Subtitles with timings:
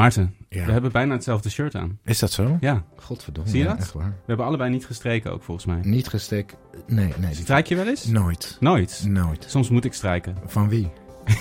[0.00, 0.64] Maarten, Ja.
[0.66, 1.98] we hebben bijna hetzelfde shirt aan.
[2.04, 2.56] Is dat zo?
[2.60, 3.50] Ja, Godverdomme.
[3.50, 3.80] zie je ja, dat?
[3.80, 4.08] Echt waar.
[4.10, 5.80] We hebben allebei niet gestreken ook volgens mij.
[5.82, 6.54] Niet gestek.
[6.86, 7.34] Nee, nee.
[7.34, 8.04] Strijk je wel eens?
[8.06, 8.56] Nooit.
[8.60, 9.04] Nooit.
[9.08, 9.44] Nooit.
[9.48, 10.36] Soms moet ik strijken.
[10.46, 10.90] Van wie?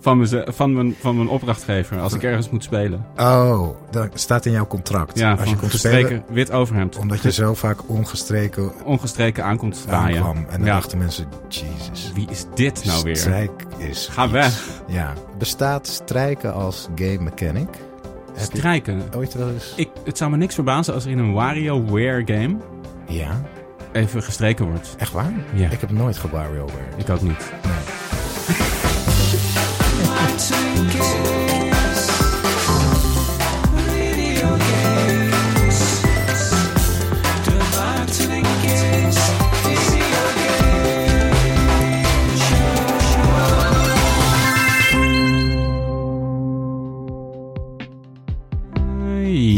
[0.00, 3.06] Van, meze- van, mijn, van mijn opdrachtgever, als ik ergens moet spelen.
[3.16, 5.18] Oh, dat staat in jouw contract.
[5.18, 6.96] Ja, Als je komt spelen, wit overhemd.
[6.96, 10.16] omdat je zo vaak ongestreken ongestreken aankomt waaien.
[10.16, 10.36] aankwam.
[10.36, 10.74] En dan ja.
[10.74, 12.12] dachten mensen, Jesus.
[12.14, 13.16] Wie is dit nou weer?
[13.16, 14.32] Strijk is Ga iets.
[14.32, 14.68] weg.
[14.86, 15.12] Ja.
[15.38, 17.68] Bestaat strijken als game mechanic?
[18.36, 19.02] Je Strijken.
[19.16, 19.72] ooit wel eens...
[19.76, 22.56] Ik, het zou me niks verbazen als er in een WarioWare game
[23.08, 23.42] Ja,
[23.92, 24.94] even gestreken wordt.
[24.98, 25.32] echt waar?
[25.54, 25.70] Ja.
[25.70, 26.84] Ik heb nooit geWarioWare.
[26.96, 27.52] Ik ook niet.
[27.64, 27.72] Nee.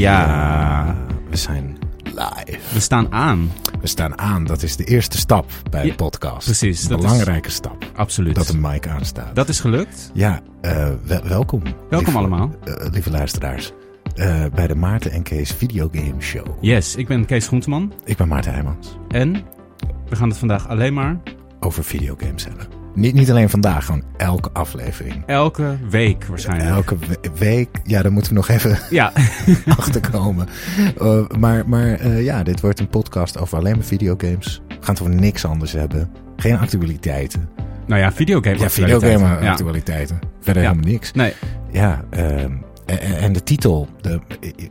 [0.06, 0.97] Ja.
[1.31, 2.59] We zijn live.
[2.72, 3.50] We staan aan.
[3.81, 4.44] We staan aan.
[4.44, 6.44] Dat is de eerste stap bij Ja, de podcast.
[6.44, 7.84] precies, Een is- belangrijke stap.
[7.94, 8.34] Absoluut.
[8.34, 9.34] Dat een mic aanstaat.
[9.34, 10.10] Dat is gelukt.
[10.14, 11.62] Ja, eh, wel- welkom.
[11.91, 12.50] lieve- allemaal.
[12.64, 13.72] eh, lieve luisteraars.
[14.14, 16.47] eh, bij de Maarten en Kees Videogame Show.
[16.60, 17.92] Yes, ik ben Kees Groenteman.
[18.04, 18.97] Ik ben Maarten Heijmans.
[19.09, 19.32] En
[20.08, 21.20] we gaan het vandaag alleen maar
[21.60, 22.66] Over videogames hebben.
[22.97, 25.23] Niet, niet alleen vandaag, gewoon elke aflevering.
[25.27, 26.71] elke week waarschijnlijk.
[26.71, 27.69] Elke we- week.
[27.84, 29.12] Ja, daar moeten we nog even Ja,
[29.79, 30.49] achterkomen.
[31.03, 34.61] Uh, maar maar eh, ja, dit wordt een podcast over alleen maar videogames.
[34.69, 36.11] We gaan het over niks anders hebben.
[36.37, 37.49] Geen actualiteiten.
[37.87, 38.59] nou ja, videogame.
[38.59, 39.51] Ja, videogame Ja.
[39.51, 40.19] actualiteiten.
[40.41, 40.69] Verder Ja.
[40.69, 41.12] helemaal niks.
[41.12, 41.33] Nee,
[41.73, 42.53] Ja, ehm,
[42.87, 44.21] en, en de titel de,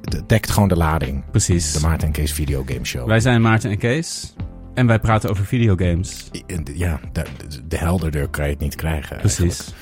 [0.01, 1.23] de- dekt gewoon de lading.
[1.31, 1.73] precies.
[1.73, 3.07] De Maarten en Kees Videogame Show.
[3.07, 4.35] Wij zijn Maarten en Kees.
[4.75, 6.29] En wij praten over videogames.
[6.73, 7.23] Ja, de,
[7.67, 9.17] de helderder kan je het niet krijgen.
[9.17, 9.39] Precies.
[9.39, 9.75] eigenlijk.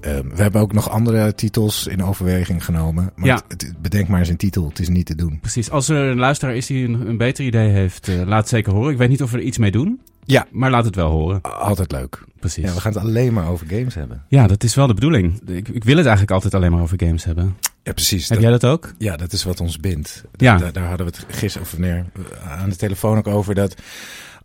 [0.00, 3.12] Ehm, we hebben ook nog andere titels in overweging genomen.
[3.16, 3.34] Maar Ja.
[3.48, 4.68] het- het- bedenk maar eens een titel.
[4.68, 5.38] Het is niet te doen.
[5.40, 5.70] Precies.
[5.70, 8.72] Als er een luisteraar is die een, een beter idee heeft, eh, laat het zeker
[8.72, 8.92] horen.
[8.92, 10.00] Ik weet niet of we er iets mee doen.
[10.24, 10.46] Ja.
[10.50, 11.42] Maar laat het wel horen.
[11.42, 12.24] Altijd leuk.
[12.40, 12.64] Precies.
[12.64, 14.22] Ja, we gaan het alleen maar over games hebben.
[14.28, 15.40] Ja, dat is wel de bedoeling.
[15.48, 17.56] Ik, ik wil het eigenlijk altijd alleen maar over games hebben.
[17.82, 18.28] Ja, precies.
[18.28, 18.92] Heb Dat- jij dat ook?
[18.98, 20.24] Ja, dat is wat ons bindt.
[20.36, 20.56] Ja.
[20.56, 22.04] Daar, daar hadden we het gisteren of wanneer
[22.48, 23.74] aan de telefoon ook over dat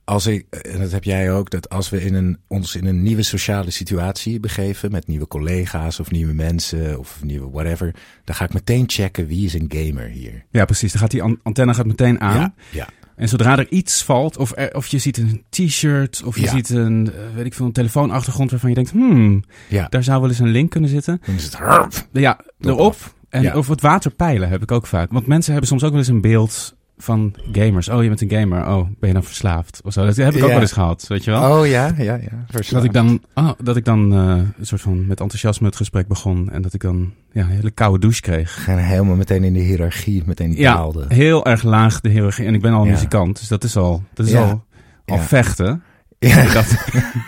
[0.05, 3.03] als ik en dat heb jij ook dat als we in een ons in een
[3.03, 8.43] nieuwe sociale situatie begeven met nieuwe collega's of nieuwe mensen of nieuwe whatever, dan ga
[8.45, 10.45] ik meteen checken wie is een gamer hier.
[10.49, 10.91] Ja, precies.
[10.91, 12.35] Dan gaat die an- antenne gaat meteen aan.
[12.39, 12.87] Ja, ja.
[13.15, 16.49] En zodra er iets valt, of, er- of je ziet een t-shirt, of je Ja.
[16.51, 19.87] ziet een, eh, weet ik veel, een telefoonachtergrond waarvan je denkt, hmm, Ja.
[19.89, 21.21] daar zou wel eens een link kunnen zitten.
[21.25, 21.57] Dan is het.
[22.11, 23.13] Ja, Erop.
[23.29, 25.11] En over het water peilen heb ik ook vaak.
[25.11, 27.89] Want mensen hebben soms ook wel eens een beeld van gamers.
[27.89, 28.67] Oh, je bent een gamer.
[28.67, 29.81] Oh, ben je dan verslaafd?
[29.83, 30.05] Of zo.
[30.05, 30.53] Dat heb ik ook Ja.
[30.53, 31.59] wel eens gehad, weet je wel?
[31.59, 32.61] Oh ja, ja, ja.
[32.69, 34.19] Dat ik dan, oh, dat ik dan eh,
[34.59, 36.49] een soort van met enthousiasme het gesprek begon.
[36.51, 38.63] En dat ik dan ja, een hele koude douche kreeg.
[38.63, 41.05] gaan helemaal meteen in de hiërarchie, meteen Ja, daalde.
[41.07, 42.45] heel erg laag de hiërarchie.
[42.45, 42.91] En ik ben al Ja.
[42.91, 44.41] muzikant, dus dat is al, dat is Ja.
[44.41, 44.63] al,
[45.05, 45.21] al Ja.
[45.21, 45.83] vechten.
[46.19, 46.75] Ja, Op dat,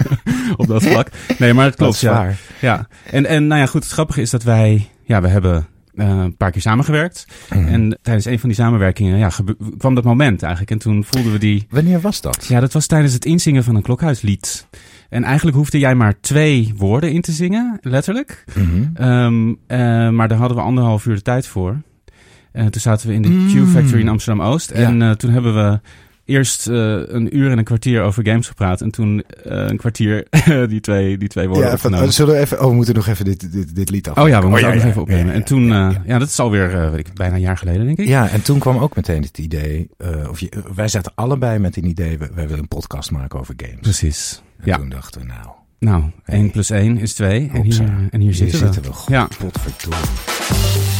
[0.57, 1.09] op dat vlak.
[1.37, 1.93] Nee, maar het dat klopt.
[1.93, 2.13] is ja.
[2.13, 2.39] waar.
[2.61, 5.67] Ja, en, en nou ja, goed, het grappige is dat wij, ja, we hebben
[5.99, 7.27] een paar keer samengewerkt.
[7.49, 7.67] Mhm.
[7.67, 9.29] En tijdens een van die samenwerkingen, ja,
[9.77, 10.71] kwam dat moment eigenlijk.
[10.71, 12.45] En toen voelden we die, Wanneer was dat?
[12.47, 14.67] ja, dat was tijdens het inzingen van een klokhuislied.
[15.09, 18.43] En eigenlijk hoefde jij maar twee woorden in te zingen, letterlijk.
[18.55, 18.83] Mhm.
[18.93, 21.81] Ehm, eh, maar daar hadden we anderhalf uur de tijd voor.
[22.51, 23.47] En toen zaten we in de Mm.
[23.47, 24.69] Q Factory in Amsterdam-Oost.
[24.69, 24.75] Ja.
[24.75, 25.79] En eh, toen hebben we
[26.27, 26.75] eerst eh,
[27.07, 28.81] een uur en een kwartier over games gepraat.
[28.81, 30.25] En toen eh, een kwartier
[30.69, 32.05] die, twee, die twee woorden Ja, opgenomen.
[32.05, 32.61] oh, zullen we even...
[32.61, 34.17] Oh, we moeten nog even dit, dit, dit lied af.
[34.17, 35.33] Oh ja, we moeten ja, ook nog even opnemen.
[35.33, 36.17] en toen, ja, eh, ja.
[36.19, 38.07] dat is alweer weet ik, bijna een jaar geleden, denk ik.
[38.07, 39.89] Ja, en toen kwam ook meteen het idee,
[40.29, 43.53] of je, wij zaten allebei met een idee, we, wij willen een podcast maken over
[43.57, 43.79] games.
[43.81, 44.41] Precies.
[44.59, 44.77] En Ja.
[44.77, 45.47] toen dachten we, nou,
[45.79, 47.49] Nou, 1 plus 1 is 2.
[47.53, 48.87] En hier, en hier zitten, zitten we.
[48.87, 48.93] we.
[48.93, 49.27] God, Ja.
[49.39, 50.96] Potverdorie.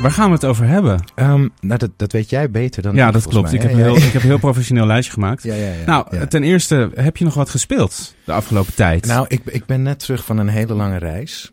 [0.00, 1.04] Waar gaan we het over hebben?
[1.14, 3.52] Ehm, nou, dat, dat weet jij beter dan ja, ik, dat klopt.
[3.52, 5.42] Ik heb, een heel, ik heb een heel professioneel lijstje gemaakt.
[5.42, 5.84] Ja, ja, ja.
[5.86, 6.26] nou, ja.
[6.26, 9.06] ten eerste, heb je nog wat gespeeld de afgelopen tijd?
[9.06, 11.52] Nou, ik, ik ben net terug van een hele lange reis.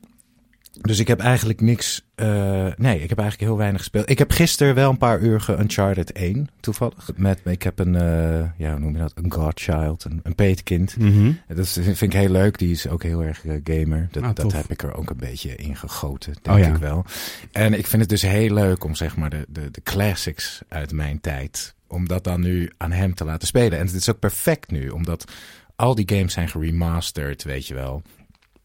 [0.82, 2.07] Dus ik heb eigenlijk niks.
[2.18, 4.10] Eh, nee, ik heb eigenlijk heel weinig gespeeld.
[4.10, 7.10] Ik heb gisteren wel een paar uur ge-Uncharted 1, toevallig.
[7.16, 9.14] Met, ik heb een, eh, ja, hoe noem je dat?
[9.16, 10.98] Een godchild, een, een peetkind.
[10.98, 11.32] Mhm.
[11.48, 12.58] Dat vind ik heel leuk.
[12.58, 14.08] Die is ook heel erg eh, gamer.
[14.12, 16.70] Dat, Ah, dat heb ik er ook een beetje in gegoten, denk Oh, ja.
[16.70, 17.06] ik wel.
[17.52, 20.92] En ik vind het dus heel leuk om zeg maar de, de, de classics uit
[20.92, 21.74] mijn tijd...
[21.88, 23.80] om dat dan nu aan hem te laten spelen.
[23.80, 25.32] En het is ook perfect nu, omdat
[25.76, 28.02] al die games zijn geremasterd, weet je wel.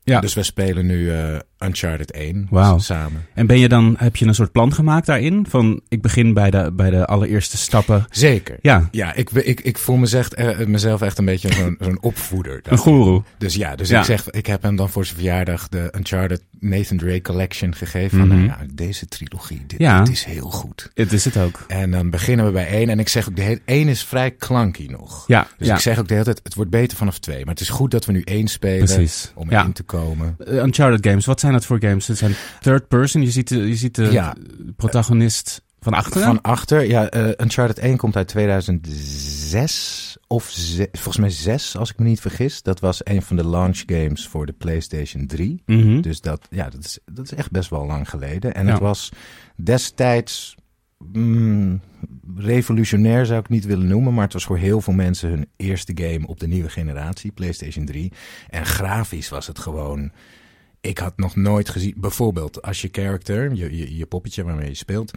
[0.05, 0.21] Ja.
[0.21, 1.11] Dus we spelen nu
[1.65, 2.79] Uncharted 1 Wauw.
[2.79, 3.27] samen.
[3.35, 5.47] En ben je dan, heb je een soort plan gemaakt daarin?
[5.49, 8.07] Van, ik begin bij de, bij de allereerste stappen.
[8.11, 8.59] Zeker.
[8.63, 12.61] Ja, Ja, ik, ik, ik voel mezelf, eh, mezelf echt een beetje zo'n zo'n opvoeder.
[12.65, 13.23] een goeroe.
[13.39, 13.99] Dus ja, dus Ja.
[13.99, 18.19] ik zeg, ik heb hem dan voor zijn verjaardag de Uncharted Nathan Drake Collection gegeven.
[18.19, 18.37] Van, Mhm.
[18.37, 19.99] nou ja, deze trilogie, dit, Ja.
[20.03, 20.91] dit is heel goed.
[20.95, 21.65] Het is het ook.
[21.69, 22.89] En dan beginnen we bij één.
[22.89, 25.25] En ik zeg ook, de hele, één is vrij klanky nog.
[25.27, 25.75] Ja, Dus ja.
[25.75, 27.39] ik zeg ook de hele tijd, het wordt beter vanaf twee.
[27.45, 29.33] Maar het is goed dat we nu één spelen Precies.
[29.35, 30.37] om in te komen.
[30.47, 32.07] Eh, Uncharted games, wat zijn dat voor games?
[32.07, 34.37] Het zijn third person, je ziet de, je ziet de Ja.
[34.77, 36.23] protagonist van achteren.
[36.27, 41.91] Van achter, ja, eh, Uncharted 1 komt uit 2006 of ze- volgens mij 6, als
[41.91, 42.63] ik me niet vergis.
[42.63, 45.63] Dat was een van de launch games voor de PlayStation 3.
[45.67, 46.01] Mhm.
[46.01, 48.55] Dus dat, ja, dat, is, dat is echt best wel lang geleden.
[48.55, 48.73] En Ja.
[48.73, 49.09] het was
[49.57, 50.55] destijds
[51.13, 51.81] mm,
[52.37, 54.15] revolutionair, zou ik niet willen noemen.
[54.15, 57.85] Maar het was voor heel veel mensen hun eerste game op de nieuwe generatie, PlayStation
[57.85, 58.13] 3.
[58.49, 60.13] En grafisch was het gewoon.
[60.85, 64.75] Ik had nog nooit gezien, bijvoorbeeld als je character, je, je, je poppetje waarmee je
[64.75, 65.13] speelt,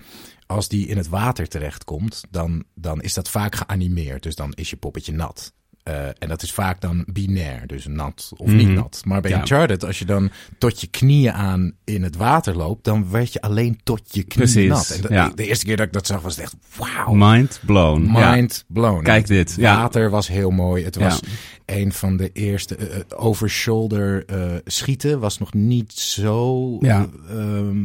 [0.46, 4.24] als die in het water terechtkomt, dan, dan is dat vaak geanimeerd.
[4.24, 5.54] Dus dan is je poppetje nat.
[5.84, 8.76] Eh, en dat is vaak dan binair, dus nat of niet Mhm.
[8.76, 9.02] nat.
[9.06, 9.40] Maar bij Ja.
[9.40, 13.42] Uncharted, als je dan tot je knieën aan in het water loopt, dan werd je
[13.42, 14.90] alleen tot je knieën Precies, nat.
[14.90, 15.30] En dat- ja.
[15.36, 17.14] de eerste keer dat ik dat zag, was echt wauw.
[17.14, 18.12] Mind blown.
[18.14, 18.34] Ja.
[18.36, 19.04] Mind blown.
[19.04, 19.56] Kijk dit.
[19.58, 20.84] Water was heel mooi.
[20.84, 21.20] Het was.
[21.66, 25.20] Een van de eerste eh, eh, over-shoulder eh, schieten.
[25.20, 27.08] Was nog niet zo Ja.
[27.30, 27.78] ehm,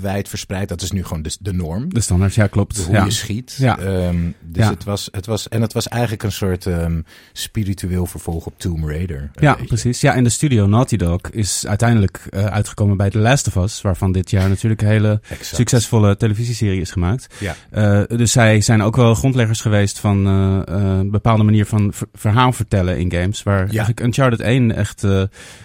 [0.00, 0.68] wijd verspreid.
[0.68, 1.94] Dat is nu gewoon de, de norm.
[1.94, 2.84] De standaard, ja klopt.
[2.84, 3.04] Hoe ja.
[3.04, 3.56] je schiet.
[3.58, 3.78] Ja.
[3.78, 4.70] Ehm, dus Ja.
[4.70, 5.48] het, was, het was.
[5.48, 7.00] En het was eigenlijk een soort ehm,
[7.32, 9.30] spiritueel vervolg op Tomb Raider.
[9.34, 9.66] Ja, beetje.
[9.66, 10.00] precies.
[10.00, 14.12] Ja, en de studio Naughty Dog is uiteindelijk uitgekomen bij The Last of Us, waarvan
[14.12, 15.46] dit jaar natuurlijk een hele Exact.
[15.56, 17.26] succesvolle televisieserie is gemaakt.
[17.70, 18.06] Ja.
[18.06, 22.98] Dus zij zijn ook wel grondleggers geweest van een bepaalde manier van ver- verhaal vertellen
[22.98, 25.22] in games, waar eigenlijk Uncharted 1 echt eh,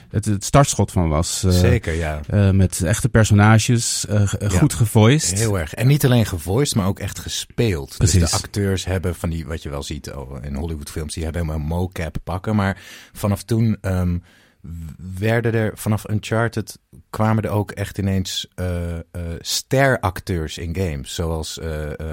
[0.09, 1.43] het, het startschot van was.
[1.43, 2.19] Eh, Zeker, ja.
[2.29, 4.49] eh, met echte personages, ge- Ja.
[4.49, 5.39] goed gevoiced.
[5.39, 5.73] Heel erg.
[5.73, 7.87] En niet alleen gevoiced, maar ook echt gespeeld.
[7.87, 8.29] Dus Precies.
[8.31, 11.67] de acteurs hebben van die, wat je wel ziet oh, in Hollywoodfilms, die hebben helemaal
[11.67, 12.55] mocap pakken.
[12.55, 12.77] Maar
[13.13, 14.17] vanaf toen ehm,
[15.17, 16.79] werden er, vanaf Uncharted
[17.09, 19.01] kwamen er ook echt ineens eh eh
[19.39, 21.15] steracteurs in games.
[21.15, 21.59] Zoals,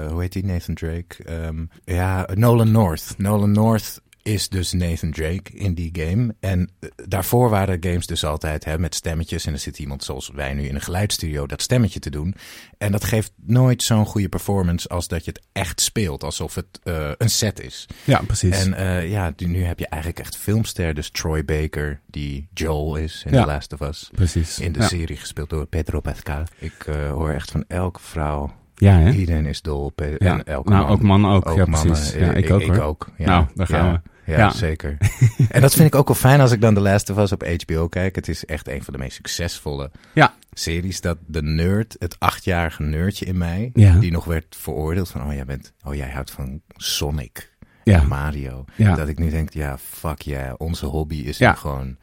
[0.09, 1.23] hoe heet die, Nathan Drake?
[1.25, 3.13] Ehm, ja, Nolan North.
[3.17, 6.35] Nolan North is dus Nathan Drake in die game.
[6.39, 9.45] En eh, daarvoor waren games dus altijd hè, met stemmetjes.
[9.45, 12.35] En er zit iemand zoals wij nu in een geluidsstudio dat stemmetje te doen.
[12.77, 16.23] En dat geeft nooit zo'n goede performance als dat je het echt speelt.
[16.23, 17.85] Alsof het eh, een set is.
[18.03, 18.65] Ja, precies.
[18.65, 20.93] En eh, ja, nu heb je eigenlijk echt filmster.
[20.93, 23.41] Dus Troy Baker, die Joel is in Ja.
[23.41, 24.09] The Last of Us.
[24.11, 24.59] precies.
[24.59, 24.87] In de ja.
[24.87, 26.43] serie gespeeld door Pedro Pascal.
[26.59, 28.53] Ik hoor echt van elke vrouw.
[28.75, 29.11] Ja, hè?
[29.11, 30.33] Iedereen is dol op Pe- Ja.
[30.33, 30.91] en elke Nou, man.
[30.91, 31.55] ook man ook.
[31.55, 31.91] Ja, mannen.
[31.93, 32.13] precies.
[32.13, 32.79] Ja, ik ook, Ik hoor.
[32.83, 33.09] ook.
[33.17, 33.25] Ja.
[33.25, 33.91] Nou, daar gaan ja.
[34.03, 34.11] we.
[34.25, 34.51] Ja, Ja.
[34.51, 34.97] zeker.
[35.49, 37.43] en dat vind ik ook wel fijn als ik dan The Last of Us op
[37.65, 38.15] HBO kijk.
[38.15, 40.33] Het is echt een van de meest succesvolle Ja.
[40.53, 41.01] series.
[41.01, 43.95] Dat de nerd, het achtjarige nerdje in mij, Ja.
[43.99, 47.51] die nog werd veroordeeld van, oh jij bent, oh jij houdt van Sonic,
[47.83, 47.99] Ja.
[48.01, 48.65] en Mario.
[48.75, 48.95] Ja.
[48.95, 51.53] Dat ik nu denk, ja, fuck yeah, onze hobby is Ja.
[51.53, 51.97] gewoon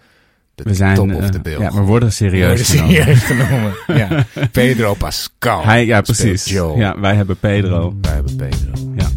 [0.54, 1.58] de We zijn, top of eh, the bill.
[1.60, 2.94] ja, we worden serieus Worden genomen.
[2.94, 3.74] serieus genomen.
[4.36, 4.46] ja.
[4.52, 5.64] Pedro Pascal.
[5.64, 6.44] Hij, ja, precies.
[6.44, 7.94] Ja, wij hebben Pedro.
[8.00, 8.72] Wij hebben Pedro.
[8.96, 9.08] Ja.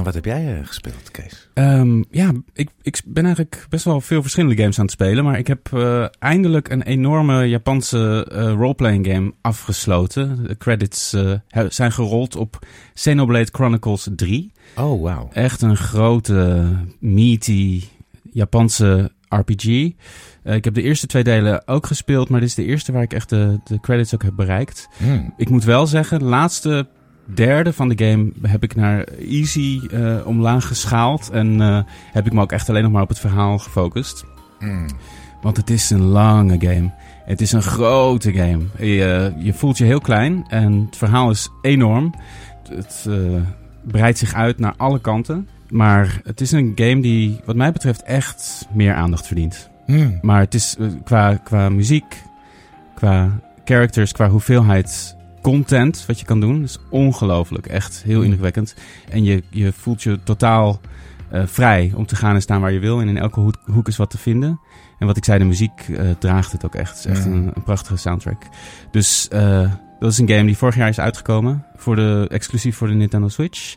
[0.00, 1.48] Maar wat heb jij eh, gespeeld, Kees?
[1.54, 5.24] Ehm, ja, ik, ik ben eigenlijk best wel veel verschillende games aan het spelen.
[5.24, 10.44] Maar ik heb eh, eindelijk een enorme Japanse eh, roleplaying game afgesloten.
[10.46, 11.16] De credits
[11.68, 12.58] zijn gerold op
[12.94, 14.52] Xenoblade Chronicles 3.
[14.76, 15.28] Oh, wauw.
[15.32, 17.82] Echt een grote, meaty
[18.32, 19.64] Japanse RPG.
[20.44, 23.12] Ik heb de eerste twee delen ook gespeeld, maar dit is de eerste waar ik
[23.12, 24.88] echt de, de credits ook heb bereikt.
[24.96, 25.34] Hmm.
[25.36, 26.88] Ik moet wel zeggen, de laatste
[27.34, 31.30] derde van de game heb ik naar easy eh, omlaag geschaald.
[31.30, 31.82] En eh,
[32.12, 34.24] heb ik me ook echt alleen nog maar op het verhaal gefocust.
[34.58, 34.86] Hmm.
[35.42, 36.90] Want het is een lange game.
[37.24, 38.60] Het is een grote game.
[38.78, 42.14] Je, je voelt je heel klein en het verhaal is enorm.
[42.68, 43.14] het eh,
[43.82, 45.48] breidt zich uit naar alle kanten.
[45.70, 49.70] Maar het is een game die, wat mij betreft, echt meer aandacht verdient.
[49.86, 50.18] Hmm.
[50.22, 52.22] Maar het is eh, qua, qua muziek,
[52.94, 57.66] qua characters, qua hoeveelheid content wat je kan doen, is ongelooflijk.
[57.66, 58.74] Echt heel indrukwekkend.
[59.10, 60.80] En je, je voelt je totaal
[61.30, 63.00] eh, vrij om te gaan en staan waar je wil.
[63.00, 64.60] En in elke hoek, hoek is wat te vinden.
[64.98, 66.90] En wat ik zei, de muziek eh, draagt het ook echt.
[66.90, 67.30] Het is echt Ja.
[67.30, 68.42] een, een prachtige soundtrack.
[68.90, 71.64] Dus eh, dat is een game die vorig jaar is uitgekomen.
[71.76, 73.74] Voor de, exclusief voor de Nintendo Switch.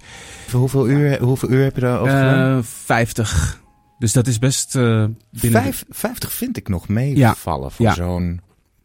[0.48, 2.58] Voor hoeveel uur, hoeveel uur heb je daar over gedaan?
[2.58, 3.62] Eh 50.
[4.00, 5.16] Dus dat is best binnen...
[5.32, 7.94] Vijf, 50 vind ik nog meevallen voor Ja.
[7.94, 8.42] zo'n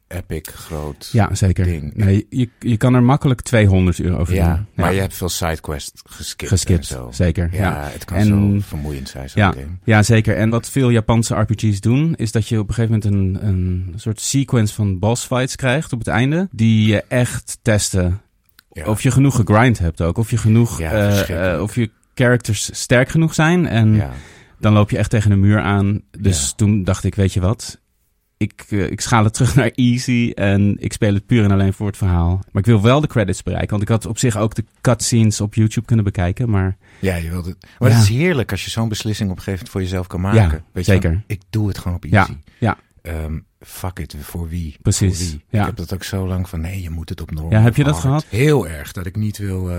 [0.08, 1.64] epic groot Ja, zeker.
[1.64, 1.94] ding.
[1.94, 4.66] Nee, je, je kan er makkelijk 200 uur over Ja, doen.
[4.74, 7.08] maar je hebt veel sidequests geskipt, Geskipt, zo.
[7.12, 7.88] zeker, Ja, ja.
[7.92, 9.66] het kan En- zo vermoeiend zijn, zo'n Ja, game.
[9.84, 10.36] ja, zeker.
[10.36, 13.92] En wat veel Japanse RPG's doen, is dat je op een gegeven moment een, een
[13.96, 16.48] soort sequence van boss fights krijgt op het einde.
[16.50, 18.20] Die je echt testen.
[18.72, 18.84] Ja.
[18.86, 20.18] Of je genoeg gegrind hebt ook.
[20.18, 23.66] Of je genoeg, Ja, eh, of je characters sterk genoeg zijn.
[23.66, 24.10] En ja.
[24.60, 26.00] dan loop je echt tegen een muur aan.
[26.18, 26.52] Dus Ja.
[26.56, 27.80] toen dacht ik, weet je wat?
[28.38, 31.72] Ik, eh, ik schaal het terug naar easy en ik speel het puur en alleen
[31.72, 32.40] voor het verhaal.
[32.52, 35.40] Maar ik wil wel de credits bereiken, want ik had op zich ook de cutscenes
[35.40, 36.50] op YouTube kunnen bekijken.
[36.50, 37.56] Maar Ja, je wilt het.
[37.78, 37.94] Maar Ja.
[37.94, 40.40] het is heerlijk als je zo'n beslissing op een gegeven moment voor jezelf kan maken.
[40.58, 41.10] Ja, Weet je, zeker.
[41.12, 42.32] van, ik doe het gewoon op easy.
[42.58, 44.76] ja, Ehm, fuck it, voor wie?
[44.82, 45.44] Precies, Voor wie?
[45.50, 45.60] ja.
[45.60, 47.52] Ik heb dat ook zo lang van, nee, je moet het op normal.
[47.52, 48.04] Ja, heb je dat hard.
[48.06, 48.24] gehad?
[48.28, 49.76] Heel erg, dat ik niet wil eh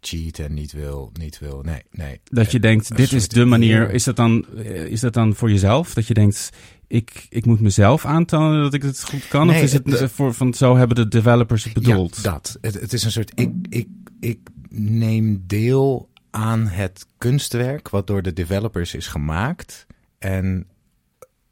[0.00, 2.20] cheaten en niet wil, niet wil, nee, nee.
[2.24, 3.90] dat je denkt, dit is de manier.
[3.90, 5.94] Is dat dan, eh, is dat dan voor jezelf?
[5.94, 6.50] Dat je denkt,
[6.90, 9.46] ik, ik moet mezelf aantonen dat ik het goed kan?
[9.46, 12.16] Nee, of is het, het- voor, van zo hebben de developers het bedoeld?
[12.22, 12.58] Ja, dat.
[12.60, 13.88] Het, het is een soort, ik, ik,
[14.20, 14.38] ik
[14.70, 19.86] neem deel aan het kunstwerk wat door de developers is gemaakt.
[20.18, 20.66] En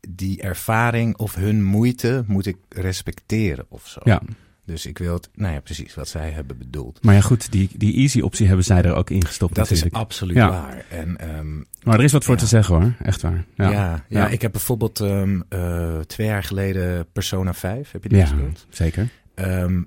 [0.08, 4.00] die ervaring of hun moeite moet ik respecteren of zo.
[4.04, 4.22] Ja.
[4.68, 7.02] Dus ik wil het, nou ja, precies wat zij hebben bedoeld.
[7.04, 10.36] Maar ja, goed, die, die easy optie hebben zij er ook ingestopt Dat is absoluut
[10.36, 10.48] Ja.
[10.48, 10.84] waar.
[10.90, 12.40] En ehm, Maar er is wat voor Ja.
[12.40, 13.44] te zeggen hoor, echt waar.
[13.54, 14.04] ja.
[14.08, 18.26] Ja, ik heb bijvoorbeeld ehm, eh, twee jaar geleden Persona 5, heb je die ja
[18.26, 18.66] gespeeld?
[18.70, 19.08] zeker.
[19.34, 19.82] Ehm,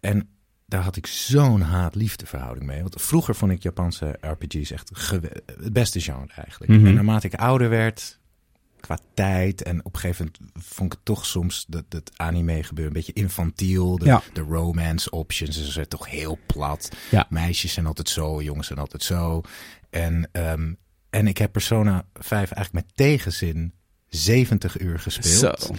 [0.00, 0.28] en
[0.66, 2.80] daar had ik zo'n haat-liefde verhouding mee.
[2.80, 4.90] Want vroeger vond ik Japanse RPG's echt
[5.62, 6.72] het beste genre eigenlijk.
[6.72, 6.86] Mhm.
[6.86, 8.20] En naarmate ik ouder werd,
[8.82, 12.62] qua tijd en op een gegeven moment vond ik het toch soms dat het anime
[12.62, 13.98] gebeuren een beetje infantiel.
[13.98, 14.22] De, Ja.
[14.32, 16.90] de romance options is toch heel plat.
[17.10, 17.26] Ja.
[17.30, 19.40] Meisjes zijn altijd zo, jongens zijn altijd zo.
[19.90, 20.72] En, ehm,
[21.10, 23.72] en ik heb Persona 5 eigenlijk met tegenzin
[24.08, 25.74] 70 uur gespeeld Zo.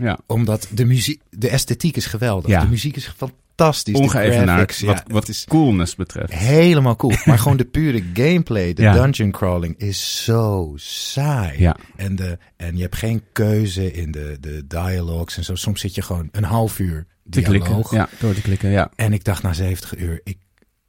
[0.00, 0.18] Ja.
[0.26, 2.50] omdat de muziek, de esthetiek is geweldig.
[2.50, 2.60] Ja.
[2.60, 3.44] De muziek is fantastisch.
[3.56, 6.32] De Ongeëvenaard, wat, ja, wat het is coolness betreft.
[6.32, 7.12] helemaal cool.
[7.24, 8.92] Maar gewoon de pure gameplay, de Ja.
[8.92, 11.60] dungeon crawling is zo saai.
[11.60, 11.76] Ja.
[11.96, 15.54] En, de, en je hebt geen keuze in de, de dialogues en zo.
[15.54, 17.64] Soms zit je gewoon een half uur Te dialoog.
[17.68, 17.96] klikken.
[17.96, 18.90] Ja, door te klikken, ja.
[18.96, 20.38] En ik dacht na 70 uur, ik,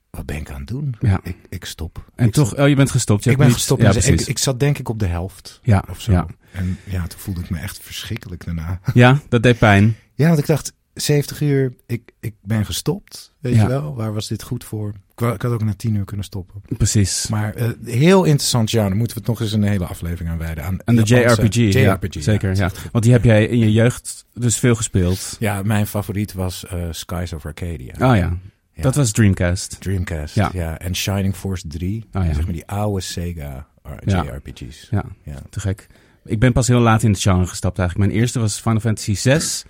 [0.09, 0.95] wat ben ik aan het doen?
[0.99, 1.19] Ja.
[1.23, 2.05] Ik, ik stop.
[2.15, 2.59] En Ik toch, stop.
[2.59, 3.23] oh, je bent gestopt.
[3.23, 3.81] Je ik ben niet- gestopt.
[3.81, 6.11] Ja, met- ik, ik zat denk ik op de helft ja, of zo.
[6.11, 6.25] ja.
[6.51, 8.79] En ja, toen voelde ik me echt verschrikkelijk daarna.
[8.93, 9.95] ja, dat deed pijn.
[10.13, 13.33] Ja, want ik dacht, 70 uur, ik, ik ben gestopt.
[13.39, 13.61] Weet Ja.
[13.61, 14.93] je wel, waar was dit goed voor?
[15.15, 16.61] Ik, had ook na 10 uur kunnen stoppen.
[16.77, 17.27] Precies.
[17.27, 18.87] Maar eh, heel interessant genre.
[18.87, 20.63] Daar moeten we het nog eens een hele aflevering aan wijden.
[20.63, 21.73] Aan En de Japanse- JRPG.
[21.73, 22.71] ja, JRPG, zeker, ja.
[22.91, 25.35] Want die heb jij in je jeugd dus veel gespeeld.
[25.39, 27.91] Ja, mijn favoriet was eh, Skies of Arcadia.
[27.93, 28.37] Oh ja,
[28.73, 28.81] Ja.
[28.81, 29.75] dat was Dreamcast.
[29.81, 30.49] Dreamcast, ja.
[30.53, 30.79] Ja.
[30.79, 32.05] En Shining Force 3.
[32.13, 32.33] Oh ja.
[32.33, 33.67] Zeg maar die oude Sega
[34.05, 34.23] Ja.
[34.23, 34.87] JRPG's.
[34.91, 35.35] Ja, Ja.
[35.49, 35.87] te gek.
[36.25, 38.09] Ik ben pas heel laat in het genre gestapt eigenlijk.
[38.09, 39.65] Mijn eerste was Final Fantasy 6.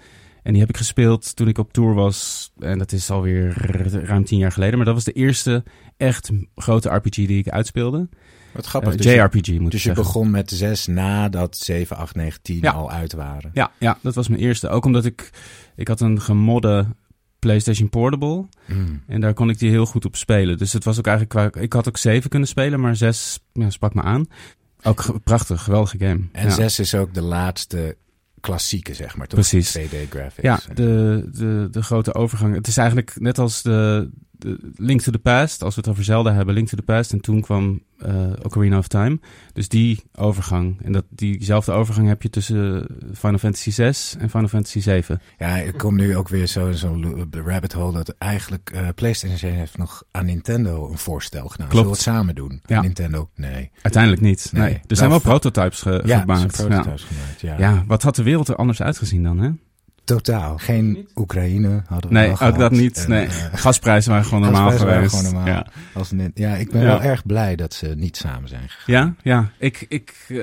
[0.48, 2.52] En die heb ik gespeeld toen ik op tour was.
[2.60, 3.54] En dat is alweer
[4.06, 4.76] ruim tien jaar geleden.
[4.78, 5.64] Maar dat was de eerste
[5.98, 8.10] echt grote RPG die ik uitspeelde.
[8.54, 8.92] Wat grappig.
[8.92, 10.04] Eh, dus je- JRPG moet Dus je zeggen.
[10.04, 12.72] begon met 6 nadat 7, 8, 9, 10 Ja.
[12.72, 13.50] al uit waren.
[13.54, 14.70] Ja, ja, dat was mijn eerste.
[14.70, 15.30] Ook omdat ik...
[15.76, 16.86] Ik had een gemodde
[17.40, 18.46] PlayStation Portable.
[18.66, 19.02] Mm.
[19.08, 20.58] En daar kon ik die heel goed op spelen.
[20.58, 21.52] Dus het was ook eigenlijk...
[21.54, 24.26] Qua, ik had ook 7 kunnen spelen, maar 6 ja, sprak me aan.
[24.84, 26.22] Ook prachtig, geweldige game.
[26.32, 26.50] En ja.
[26.54, 27.98] 6 is ook de laatste
[28.48, 29.28] klassieke, zeg maar.
[29.28, 29.40] Toch?
[29.40, 29.78] Precies.
[29.78, 30.42] 2D graphics.
[30.42, 32.56] Ja, de, de, de grote overgang.
[32.56, 35.64] Het is eigenlijk net als de, de Link to the Past.
[35.64, 37.12] Als we het over Zelda hebben, Link to the Past.
[37.14, 39.20] En toen kwam eh Ocarina of Time.
[39.54, 40.78] Dus die overgang.
[40.84, 45.22] En dat, diezelfde overgang heb je tussen Final Fantasy 6 en Final Fantasy 7.
[45.38, 49.52] Ja, ik kom nu ook weer zo in zo'n rabbit hole dat eigenlijk eh, PlayStation
[49.52, 51.68] heeft nog aan Nintendo een voorstel gedaan.
[51.68, 51.72] Klopt.
[51.72, 52.62] Zullen we het samen doen?
[52.66, 52.82] Ja.
[52.82, 53.72] Nintendo, nee.
[53.82, 54.50] Uiteindelijk niet.
[54.52, 54.62] Nee.
[54.64, 54.74] Nee.
[54.88, 56.56] Er zijn Nou, wel prototypes ge- Ja, gemaakt.
[56.58, 57.42] prototypes gemaakt.
[57.42, 57.56] Ja.
[57.58, 59.50] ja, wat had de wereld er anders uitgezien dan, hè?
[60.08, 60.58] Totaal.
[60.58, 62.60] Geen Oekraïne hadden we Nee, ook gehad.
[62.60, 62.98] dat niet.
[63.04, 63.26] En, nee.
[63.26, 63.34] eh,
[63.64, 65.28] Gasprijzen waren gewoon normaal gasprijzen waren geweest.
[65.28, 65.64] gewoon normaal.
[65.64, 66.00] Ja.
[66.00, 66.88] als net, ja, ik ben Ja.
[66.88, 69.16] wel erg blij dat ze niet samen zijn gegaan.
[69.24, 69.52] Ja, ja.
[69.60, 70.36] Ik, ik, eh,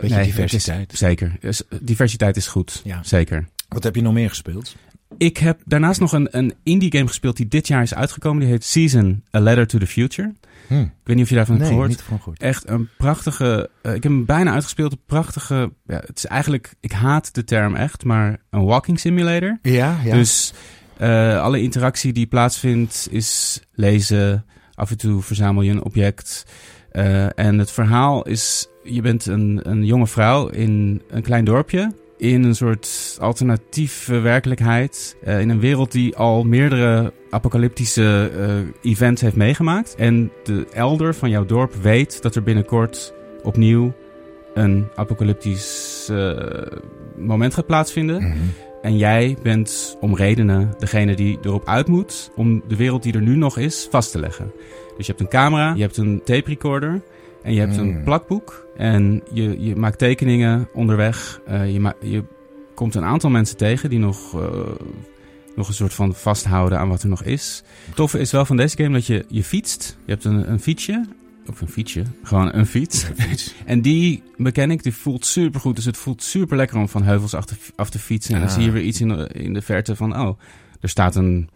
[0.00, 0.92] Beetje nee, diversiteit.
[0.92, 1.32] is- zeker.
[1.80, 2.80] Diversiteit is goed.
[2.84, 3.02] Ja.
[3.02, 3.48] Zeker.
[3.68, 4.76] Wat heb je nog meer gespeeld?
[5.18, 8.40] Ik heb daarnaast nog een, een indie game gespeeld die dit jaar is uitgekomen.
[8.40, 10.32] Die heet Season, A Letter to the Future.
[10.72, 10.80] Hm.
[10.80, 11.88] Ik weet niet of je daarvan hebt gehoord.
[11.88, 12.40] niet van gehoord.
[12.42, 13.70] Echt een prachtige.
[13.82, 14.92] eh, ik heb hem bijna uitgespeeld.
[14.92, 15.72] Een prachtige.
[15.86, 16.74] Ja, het is eigenlijk.
[16.80, 19.58] Ik haat de term echt, maar een walking simulator.
[19.62, 20.14] Ja, ja.
[20.14, 20.52] Dus
[20.96, 24.44] eh, alle interactie die plaatsvindt is lezen.
[24.74, 26.46] Af en toe verzamel je een object.
[26.90, 31.92] Eh, en het verhaal is: je bent een, een jonge vrouw in een klein dorpje.
[32.22, 35.16] In een soort alternatieve werkelijkheid.
[35.22, 39.94] eh, in een wereld die al meerdere apocalyptische eh, events heeft meegemaakt.
[39.94, 43.92] En de elder van jouw dorp weet dat er binnenkort opnieuw
[44.54, 46.36] een apocalyptisch eh,
[47.16, 48.22] moment gaat plaatsvinden.
[48.22, 48.36] Mhm.
[48.82, 53.22] En jij bent om redenen degene die erop uit moet om de wereld die er
[53.22, 54.52] nu nog is vast te leggen.
[54.96, 57.02] Dus je hebt een camera, je hebt een tape recorder
[57.42, 58.04] en je hebt een Mm.
[58.04, 58.66] plakboek.
[58.76, 61.40] En je, je maakt tekeningen onderweg.
[61.46, 62.24] Eh, je, je
[62.74, 64.48] komt een aantal mensen tegen die nog, eh,
[65.56, 67.62] nog een soort van vasthouden aan wat er nog is.
[67.86, 69.96] Het toffe is wel van deze game dat je, je fietst.
[70.04, 71.06] Je hebt een, een fietsje.
[71.48, 72.02] Of een fietsje.
[72.22, 73.06] Gewoon een fiets.
[73.64, 75.76] En die mechanic die voelt super goed.
[75.76, 78.34] Dus het voelt super lekker om van heuvels af te, af te fietsen.
[78.34, 78.54] En dan Ah.
[78.54, 80.16] zie je weer iets in de, in de verte van...
[80.20, 80.38] oh,
[80.80, 81.48] er staat een,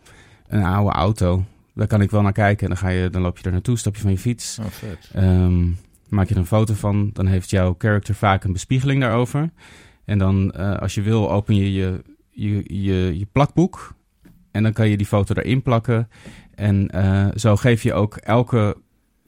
[0.49, 1.45] een oude auto.
[1.75, 2.63] Daar kan ik wel naar kijken.
[2.63, 4.59] En dan, ga je, dan loop je er naartoe, stap je van je fiets.
[4.61, 5.11] Oh, vet.
[5.13, 5.65] Ehm,
[6.09, 7.11] maak je er een foto van.
[7.13, 9.51] Dan heeft jouw character vaak een bespiegeling daarover.
[10.05, 13.95] En dan, eh, als je wil, open je je, je, je je plakboek.
[14.51, 16.09] En dan kan je die foto erin plakken.
[16.55, 18.77] En eh, zo geef je ook elke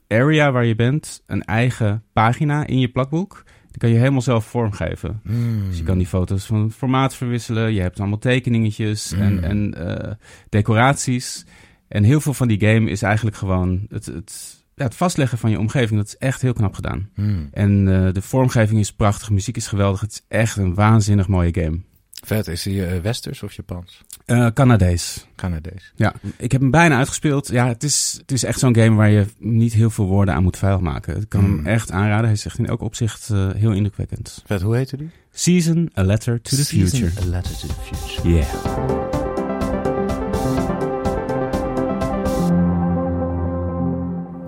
[0.08, 3.44] area waar je bent een eigen pagina in je plakboek.
[3.70, 5.20] Die kan je helemaal zelf vormgeven.
[5.24, 5.68] Mm.
[5.68, 7.72] Dus je kan die foto's van formaat verwisselen.
[7.72, 9.20] Je hebt allemaal tekeningetjes Mm.
[9.20, 10.12] en, en eh,
[10.48, 11.46] decoraties.
[11.88, 15.50] En heel veel van die game is eigenlijk gewoon het, het, ja, het vastleggen van
[15.50, 15.98] je omgeving.
[15.98, 17.10] Dat is echt heel knap gedaan.
[17.14, 17.48] Mm.
[17.52, 20.00] En eh, de vormgeving is prachtig, muziek is geweldig.
[20.00, 21.80] Het is echt een waanzinnig mooie game.
[22.24, 22.46] Vet.
[22.48, 24.04] Is die eh, Westers of Japans?
[24.24, 25.26] Eh Canadees.
[25.36, 25.92] Canadees.
[25.96, 27.48] Ja, ik heb hem bijna uitgespeeld.
[27.48, 30.42] Ja, het is, het is echt zo'n game waar je niet heel veel woorden aan
[30.42, 31.20] moet vuil maken.
[31.20, 32.24] Ik kan hem echt aanraden.
[32.24, 34.42] Hij is echt in elk opzicht heel indrukwekkend.
[34.46, 34.62] Vet.
[34.62, 35.10] Hoe heette die?
[35.30, 37.26] Season, A Letter to the Season, Future.
[37.26, 38.28] A Letter to the Future.
[38.28, 39.27] Yeah.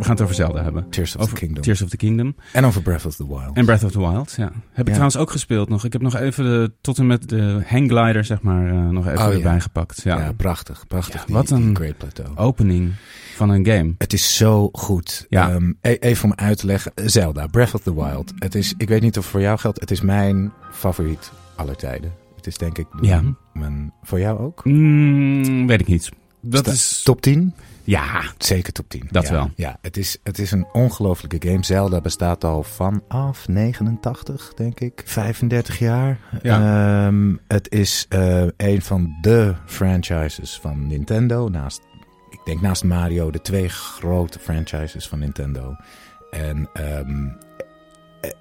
[0.00, 0.88] We gaan het over Zelda hebben.
[0.90, 1.62] Tears of Over the Kingdom.
[1.62, 2.34] Tears of the Kingdom.
[2.52, 3.56] En over Breath of the Wild.
[3.56, 4.44] En Breath of the Wild, ja.
[4.44, 4.82] Heb ik Ja.
[4.84, 5.84] trouwens ook gespeeld nog.
[5.84, 9.18] Ik heb nog even de, tot en met de hangglider, zeg maar, eh, nog even
[9.26, 9.36] Oh, ja.
[9.36, 10.02] erbij gepakt.
[10.02, 10.18] Ja.
[10.18, 10.32] ja.
[10.32, 10.86] prachtig.
[10.86, 11.20] Prachtig.
[11.20, 12.36] Ja, die- wat een- Great Plateau.
[12.36, 12.92] Opening
[13.36, 13.94] van een game.
[13.98, 15.26] Het is zo goed.
[15.28, 15.50] Ja.
[15.50, 16.92] Ehm, e- even om uit te leggen.
[16.94, 18.32] Zelda, Breath of the Wild.
[18.38, 19.80] Het is, ik weet niet of het voor jou geldt.
[19.80, 22.12] Het is mijn favoriet aller tijden.
[22.36, 23.20] Het is denk ik Ja.
[23.20, 24.64] mijn, mijn- voor jou ook.
[24.64, 26.10] Mm, weet ik niet.
[26.40, 27.02] Dat Sta- is...
[27.02, 27.54] Top 10?
[27.84, 29.08] Ja, Zeker top 10.
[29.10, 29.50] Dat ja, wel.
[29.56, 31.64] Ja, het is, het is een ongelofelijke game.
[31.64, 35.02] Zelda bestaat al vanaf 89, denk ik.
[35.04, 36.18] 35 jaar.
[36.42, 37.06] Ja.
[37.06, 41.48] Ehm, het is eh, een van de franchises van Nintendo.
[41.48, 41.80] Naast,
[42.30, 45.76] ik denk naast Mario de twee grote franchises van Nintendo.
[46.30, 47.28] En ehm,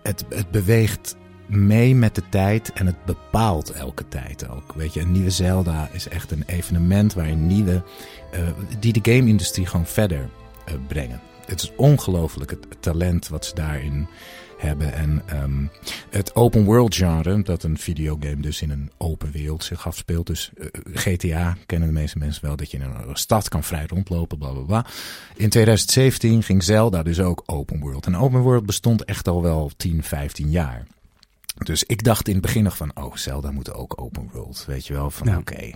[0.04, 1.16] het, het beweegt
[1.50, 4.74] mee met de tijd en het bepaalt elke tijd ook.
[4.76, 7.84] Weet je, een nieuwe Zelda is echt een evenement waarin nieuwe,
[8.32, 8.42] eh,
[8.80, 10.30] die de game-industrie gewoon verder
[10.66, 11.22] eh, brengen.
[11.46, 14.08] Het is ongelooflijk het, het talent wat ze daarin
[14.58, 14.94] hebben.
[14.94, 15.66] En ehm,
[16.10, 20.28] het open world genre, dat een videogame dus in een open wereld zich afspeelt.
[20.28, 23.86] Dus eh, GTA kennen de meeste mensen wel, dat je in een stad kan vrij
[23.88, 24.86] rondlopen, bla bla bla.
[25.36, 28.06] In 2017 ging Zelda dus ook open world.
[28.06, 30.86] En open world bestond echt al wel 10, 15 jaar.
[31.64, 34.64] Dus ik dacht in het begin nog van, oh, Zelda moet ook open world.
[34.68, 35.38] Weet je wel, van Ja.
[35.38, 35.72] oké.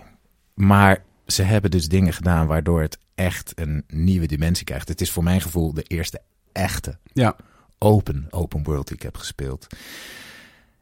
[0.54, 4.88] Maar ze hebben dus dingen gedaan waardoor het echt een nieuwe dimensie krijgt.
[4.88, 6.20] Het is voor mijn gevoel de eerste
[6.52, 7.36] echte ja.
[7.78, 9.66] open open world die ik heb gespeeld.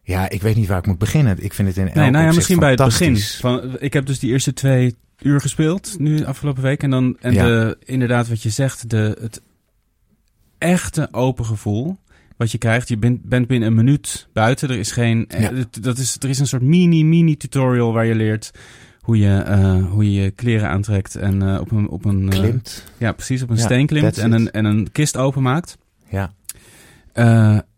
[0.02, 1.44] Ja, ik weet niet waar ik moet beginnen.
[1.44, 3.18] Ik vind het in elk Nee, nou ja, misschien bij het begin.
[3.18, 6.82] Van, ik heb dus die eerste twee uur gespeeld, nu afgelopen week.
[6.82, 7.46] En dan, en Ja.
[7.46, 9.40] de, inderdaad wat je zegt, de, het
[10.58, 11.98] echte open gevoel
[12.42, 12.88] wat je krijgt.
[12.88, 14.68] Je bent, bent binnen een minuut buiten.
[14.70, 15.50] Er is geen, eh, Ja.
[15.80, 18.50] dat is, er is een soort mini, mini tutorial waar je leert
[19.00, 22.84] hoe je, eh, hoe je je kleren aantrekt en eh, op een, op een Klimt.
[22.98, 25.78] ja, precies, op een Ja, steen klimt en een, en een kist openmaakt.
[26.10, 26.32] Ja.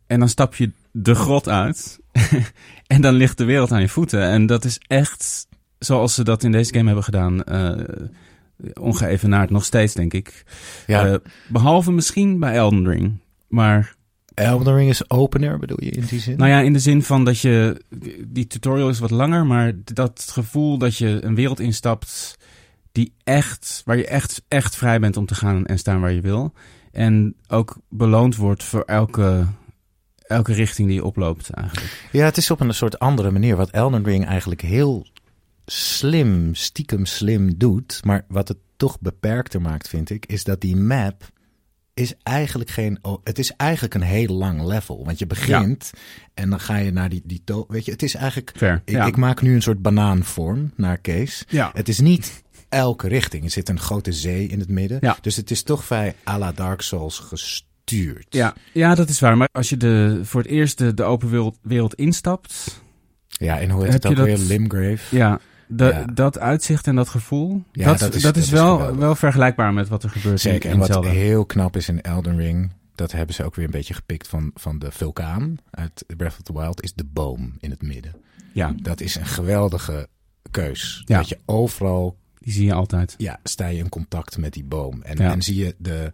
[0.07, 1.98] En dan stap je de grot uit.
[2.87, 4.22] en dan ligt de wereld aan je voeten.
[4.22, 5.46] En dat is echt
[5.79, 7.42] zoals ze dat in deze game hebben gedaan.
[8.81, 10.44] ongeëvenaard nog steeds, denk ik.
[10.87, 11.07] ja.
[11.07, 11.14] Eh,
[11.48, 13.12] behalve misschien bij Elden Ring.
[13.48, 13.93] Maar
[14.35, 16.37] Elden Ring is opener, bedoel je in die zin?
[16.37, 17.83] nou ja, in de zin van dat je...
[18.27, 22.37] Die tutorial is wat langer, maar dat gevoel dat je een wereld instapt...
[22.92, 26.20] Die echt, waar je echt, echt vrij bent om te gaan en staan waar je
[26.20, 26.53] wil.
[26.92, 29.47] En ook beloond wordt voor elke,
[30.27, 32.09] elke richting die je oploopt eigenlijk.
[32.12, 33.57] Ja, het is op een soort andere manier.
[33.57, 35.07] Wat Elden Ring eigenlijk heel
[35.66, 40.77] slim, stiekem slim doet, maar wat het toch beperkter maakt, vind ik, is dat die
[40.77, 41.33] map
[41.94, 42.98] is eigenlijk geen.
[43.02, 45.04] Oh, het is eigenlijk een heel lang level.
[45.04, 45.90] Want je begint
[46.35, 48.52] en dan ga je naar die, die to Weet je, het is eigenlijk.
[48.57, 49.04] Fair, ik, ja.
[49.07, 51.44] ik maak nu een soort banaanvorm naar Kees.
[51.48, 51.70] Ja.
[51.74, 53.44] Het is niet elke richting.
[53.44, 54.98] Er zit een grote zee in het midden.
[55.00, 55.16] Ja.
[55.20, 58.26] Dus het is toch vrij à la Dark Souls gestuurd.
[58.28, 59.37] Ja, ja, dat is waar.
[59.37, 62.83] Maar als je de, voor het eerst de, de open wereld, wereld instapt,
[63.28, 64.37] Ja, en hoe heet het ook je weer?
[64.37, 65.16] dat- Limgrave.
[65.16, 65.40] ja,
[65.76, 66.04] Ja.
[66.04, 69.88] dat uitzicht en dat gevoel, Ja, dat, dat dat is- dat wel, wel vergelijkbaar met
[69.88, 70.70] wat er gebeurt in, Zeker.
[70.70, 73.94] En wat heel knap is in Elden Ring, dat hebben ze ook weer een beetje
[73.94, 77.82] gepikt van, van de vulkaan uit Breath of the Wild, is de boom in het
[77.82, 78.14] midden.
[78.52, 80.08] Ja, Dat is een geweldige
[80.50, 81.02] keus.
[81.04, 81.16] Ja.
[81.18, 83.14] Dat je overal, die zie je altijd.
[83.18, 85.02] ja, sta je in contact met die boom.
[85.02, 86.12] En, en zie je de,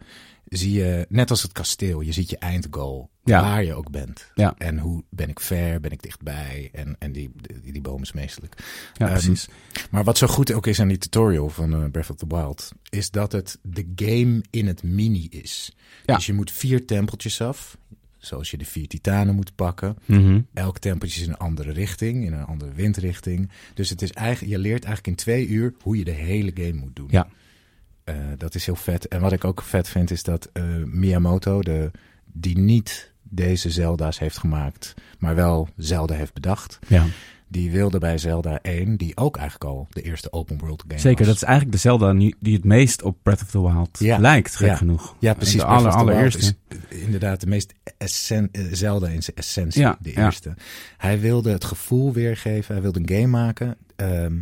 [0.58, 3.40] zie je, net als het kasteel, je ziet je eindgoal, Ja.
[3.42, 4.30] waar je ook bent.
[4.34, 4.54] Ja.
[4.58, 6.68] En hoe ben ik ver, ben ik dichtbij?
[6.72, 7.30] En, en die,
[7.62, 8.54] die, die boom is meestelijk.
[8.94, 9.48] Ja, Ehm, precies.
[9.90, 12.72] Maar wat zo goed ook is aan die tutorial van eh, Breath of the Wild,
[12.88, 15.72] is dat het de game in het mini is.
[16.06, 16.14] Ja.
[16.14, 17.76] Dus je moet vier tempeltjes af,
[18.18, 19.96] zoals je de vier titanen moet pakken.
[20.04, 20.40] Mhm.
[20.54, 23.50] Elk tempeltje is in een andere richting, in een andere windrichting.
[23.74, 26.72] Dus het is eigenlijk, je leert eigenlijk in twee uur hoe je de hele game
[26.80, 27.08] moet doen.
[27.10, 27.28] Ja.
[28.10, 29.08] Eh, dat is heel vet.
[29.08, 31.90] En wat ik ook vet vind is dat eh, Miyamoto, de,
[32.32, 36.78] die niet deze Zelda's heeft gemaakt, maar wel Zelda heeft bedacht.
[36.88, 37.04] Ja.
[37.48, 41.18] Die wilde bij Zelda 1, die ook eigenlijk al de eerste open world game Zeker,
[41.18, 41.26] was.
[41.26, 44.18] dat is eigenlijk de Zelda nu- die het meest op Breath of the Wild Ja.
[44.18, 44.76] lijkt, gek Ja.
[44.76, 45.16] genoeg.
[45.18, 45.60] Ja, precies.
[45.60, 46.54] De aller, allereerste.
[46.88, 49.80] inderdaad de meest essen, eh, Zelda in zijn essentie.
[49.80, 50.54] Ja, de eerste.
[50.96, 52.72] Hij wilde het gevoel weergeven.
[52.74, 54.38] Hij wilde een game maken ehm,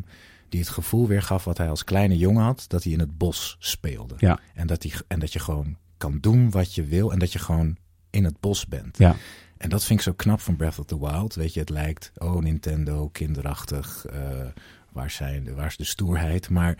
[0.48, 2.64] die het gevoel weergaf wat hij als kleine jongen had.
[2.68, 4.14] Dat hij in het bos speelde.
[4.18, 4.40] Ja.
[4.54, 7.12] En, dat hij, en dat je gewoon kan doen wat je wil.
[7.12, 7.76] En dat je gewoon
[8.10, 8.98] in het bos bent.
[8.98, 9.16] Ja.
[9.56, 11.34] En dat vind ik zo knap van Breath of the Wild.
[11.34, 14.06] Weet je, het lijkt, oh Nintendo, kinderachtig.
[14.06, 14.46] eh,
[14.92, 16.50] waar, zijn de, waar is de stoerheid?
[16.50, 16.78] Maar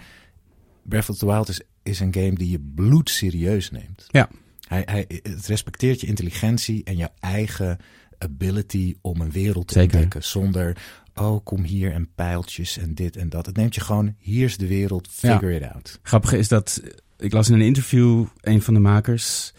[0.82, 4.06] Breath of the Wild is, is een game die je bloedserieus neemt.
[4.08, 4.28] Ja.
[4.68, 7.78] Hij, hij, het respecteert je intelligentie en jouw eigen
[8.18, 9.94] ability om een wereld te Zeker.
[9.94, 10.24] ontdekken.
[10.24, 10.76] Zonder,
[11.20, 13.46] oh kom hier en pijltjes en dit en dat.
[13.46, 15.98] Het neemt je gewoon, hier is de wereld, figure it out.
[16.02, 16.82] Grappige is dat,
[17.18, 19.52] ik las in een interview, een van de makers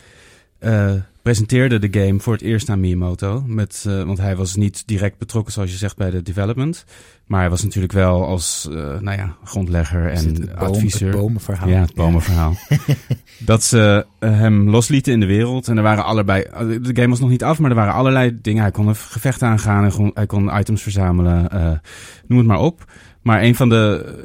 [0.60, 3.44] eh, presenteerde de game voor het eerst aan Miyamoto.
[3.46, 6.86] Met, eh, want hij was niet direct betrokken, zoals je zegt, bij de development.
[7.26, 11.12] Maar hij was natuurlijk wel als eh, nou ja, grondlegger en het boom- adviseur.
[11.12, 11.70] Het bomenverhaal.
[11.70, 12.56] Ja, het bomenverhaal.
[13.40, 15.68] dat ze hem loslieten in de wereld.
[15.68, 16.44] En er waren allebei...
[16.82, 18.62] De game was nog niet af, maar er waren allerlei dingen.
[18.62, 20.12] Hij kon een gevecht aangaan.
[20.14, 21.50] Hij kon, items verzamelen.
[22.28, 22.92] noem het maar op.
[23.22, 24.16] Maar een van de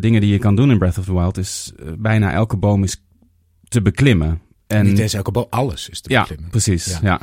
[0.00, 1.38] dingen die je kan doen in Breath of the Wild...
[1.38, 3.04] is bijna elke boom is
[3.68, 4.40] te beklimmen.
[4.72, 6.50] En, Niet eens elke boom, alles is te ja, beklimmen.
[6.50, 6.86] precies.
[6.86, 6.98] Ja.
[7.02, 7.20] Ja.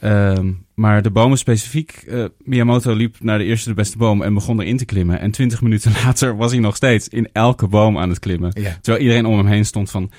[0.00, 4.34] Ehm, maar de bomen specifiek, eh, Miyamoto liep naar de eerste de beste boom en
[4.34, 5.20] begon erin te klimmen.
[5.20, 8.50] En twintig minuten later was hij nog steeds in elke boom aan het klimmen.
[8.60, 8.78] Ja.
[8.80, 10.10] Terwijl iedereen om hem heen stond van...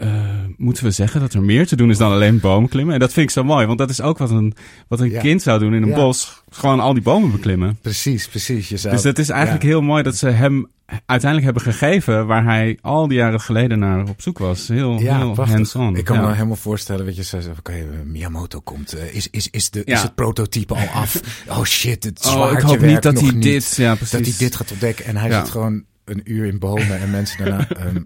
[0.00, 0.24] eh,
[0.56, 2.94] moeten we zeggen dat er meer te doen is dan alleen boomklimmen?
[2.94, 4.54] En dat vind ik zo mooi, want dat is ook wat een,
[4.88, 5.20] wat een Ja.
[5.20, 5.94] kind zou doen in een Ja.
[5.94, 6.42] bos.
[6.50, 7.78] Gewoon al die bomen beklimmen.
[7.82, 8.68] Precies, precies.
[8.68, 9.68] Je zou, Dus het is eigenlijk ja.
[9.68, 10.68] heel mooi dat ze hem
[11.06, 12.26] uiteindelijk hebben gegeven...
[12.26, 14.68] waar hij al die jaren geleden naar op zoek was.
[14.68, 15.96] Heel, heel hands-on.
[15.96, 18.92] Ik kan me helemaal voorstellen, weet je, ze zeggen, oké, Miyamoto komt.
[18.92, 21.20] eh, is, is, is, de, is het prototype al af?
[21.48, 23.42] Oh shit, het Oh, zwaardje ik hoop niet dat hij niet.
[23.42, 23.76] dit...
[23.76, 24.10] Ja, precies.
[24.18, 25.04] Dat hij dit gaat ontdekken.
[25.04, 27.68] En hij zit gewoon een uur in bomen en mensen daarna...
[27.84, 28.02] ehm,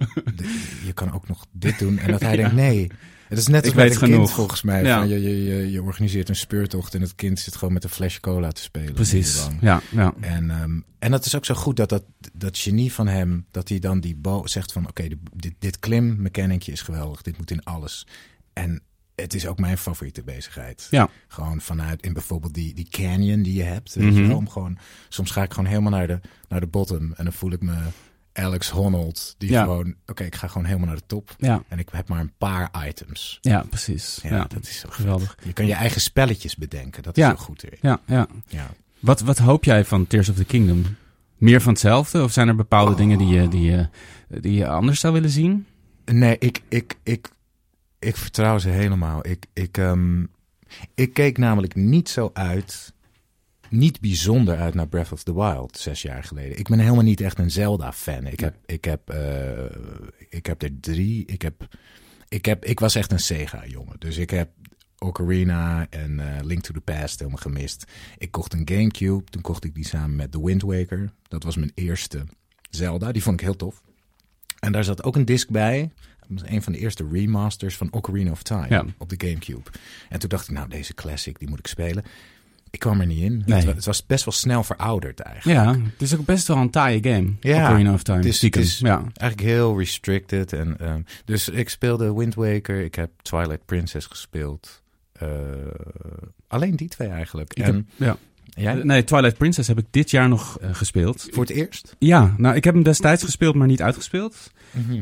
[0.84, 1.98] je kan ook nog dit doen.
[1.98, 2.90] En dat hij denkt, nee.
[3.28, 4.82] Het is net als weet een kind volgens mij.
[4.82, 4.98] Ja.
[4.98, 8.52] Van, je, je, organiseert een speurtocht en het kind zit gewoon met een flesje cola
[8.52, 8.92] te spelen.
[8.92, 9.46] Precies.
[9.60, 10.14] Ja, ja.
[10.20, 13.68] En, ehm, en dat is ook zo goed dat dat, dat genie van hem, dat
[13.68, 17.38] hij dan die bo zegt van oké, di- dit, dit klim mechanicje is geweldig, dit
[17.38, 18.06] moet in alles.
[18.52, 18.82] En
[19.14, 20.86] het is ook mijn favoriete bezigheid.
[20.90, 21.08] Ja.
[21.28, 23.94] Gewoon vanuit in bijvoorbeeld die, die canyon die je hebt.
[23.94, 24.24] Weet Mhm.
[24.28, 27.32] je om gewoon, soms ga ik gewoon helemaal naar de, naar de bottom en dan
[27.32, 27.74] voel ik me
[28.32, 29.34] Alex Honnold.
[29.38, 29.62] Die Ja.
[29.62, 31.34] gewoon, oké, ik ga gewoon helemaal naar de top.
[31.38, 33.38] Ja, En ik heb maar een paar items.
[33.40, 34.18] ja precies.
[34.22, 35.36] Ja, Ja, dat is zo geweldig.
[35.42, 37.02] Je kan je eigen spelletjes bedenken.
[37.02, 37.64] Dat is zo goed.
[37.80, 38.26] Ja, ja.
[38.48, 38.70] Ja.
[38.98, 40.82] Wat, wat hoop jij van Tears of the Kingdom?
[41.36, 42.22] Meer van hetzelfde?
[42.22, 42.96] Of zijn er bepaalde Oh.
[42.96, 43.88] dingen die je, die, je,
[44.40, 45.66] die je anders zou willen zien?
[46.04, 47.28] Nee, ik, ik, ik,
[48.04, 49.26] ik vertrouw ze helemaal.
[49.26, 50.24] Ik, ik, ehm,
[50.94, 52.92] ik keek namelijk niet zo uit,
[53.68, 56.58] niet bijzonder uit naar Breath of the Wild zes jaar geleden.
[56.58, 58.26] Ik ben helemaal niet echt een Zelda-fan.
[58.26, 59.64] Ik heb, ik heb, eh,
[60.28, 61.26] ik heb er drie.
[61.26, 61.68] Ik heb,
[62.28, 63.96] ik heb, ik was echt een Sega-jongen.
[63.98, 64.48] Dus ik heb
[64.98, 67.84] Ocarina en eh, Link to the Past helemaal gemist.
[68.18, 69.24] Ik kocht een Gamecube.
[69.24, 71.12] Toen kocht ik die samen met The Wind Waker.
[71.28, 72.24] Dat was mijn eerste
[72.70, 73.12] Zelda.
[73.12, 73.82] Die vond ik heel tof.
[74.60, 75.90] En daar zat ook een disc bij.
[76.28, 78.84] Dat een van de eerste remasters van Ocarina of Time Ja.
[78.98, 79.70] op de Gamecube.
[80.08, 82.04] En toen dacht ik, nou, deze classic, die moet ik spelen.
[82.70, 83.42] ik kwam er niet in.
[83.46, 83.56] Nee.
[83.56, 85.58] Het, wa- het was best wel snel verouderd eigenlijk.
[85.60, 87.32] Ja, het is ook best wel een taaie game.
[87.40, 88.18] Ja, Ocarina of Time.
[88.18, 88.60] het is- stiekem.
[88.62, 88.96] het is- ja.
[89.14, 90.52] Eigenlijk heel restricted.
[90.52, 92.80] En, ehm, dus ik speelde Wind Waker.
[92.84, 94.82] Ik heb Twilight Princess gespeeld.
[95.12, 95.28] Eh,
[96.48, 97.54] alleen die twee eigenlijk.
[97.54, 98.16] Ik en heb, ja.
[98.44, 98.74] Jij?
[98.82, 101.28] Nee, Twilight Princess heb ik dit jaar nog eh, gespeeld.
[101.32, 101.96] Voor het eerst?
[101.98, 104.52] Ja, nou, ik heb hem destijds gespeeld, maar niet uitgespeeld.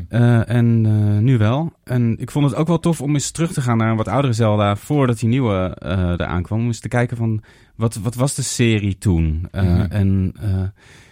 [0.09, 1.73] Eh, en eh, nu wel.
[1.83, 4.07] En ik vond het ook wel tof om eens terug te gaan naar een wat
[4.07, 4.75] oudere Zelda...
[4.75, 6.59] voordat die nieuwe eh eraan kwam.
[6.59, 7.43] Om eens te kijken van,
[7.75, 9.47] wat, wat was de serie toen?
[9.51, 9.81] Eh, Mhm.
[9.91, 10.33] En...
[10.39, 10.63] eh,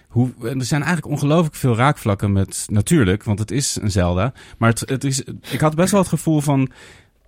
[0.08, 2.66] hoe, en er zijn eigenlijk ongelooflijk veel raakvlakken met...
[2.72, 4.34] Natuurlijk, want het is een Zelda.
[4.58, 6.70] Maar het, het is, ik had best wel het gevoel van...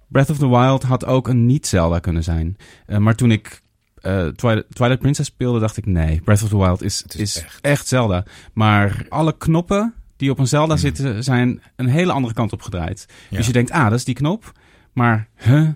[0.07, 2.57] Breath of the Wild had ook een niet-Zelda kunnen zijn.
[2.85, 3.61] Eh, maar toen ik
[4.03, 5.85] eh, Twilight, Twilight Princess speelde, dacht ik...
[5.85, 7.57] Nee, Breath of the Wild is, is is, echt.
[7.61, 7.87] echt.
[7.87, 8.23] Zelda.
[8.53, 10.81] Maar alle knoppen die op een Zelda Mhm.
[10.81, 11.23] zitten...
[11.23, 13.05] zijn een hele andere kant op gedraaid.
[13.29, 13.37] Ja.
[13.37, 14.51] Dus je denkt, ah, dat is die knop.
[14.93, 15.69] Maar, huh?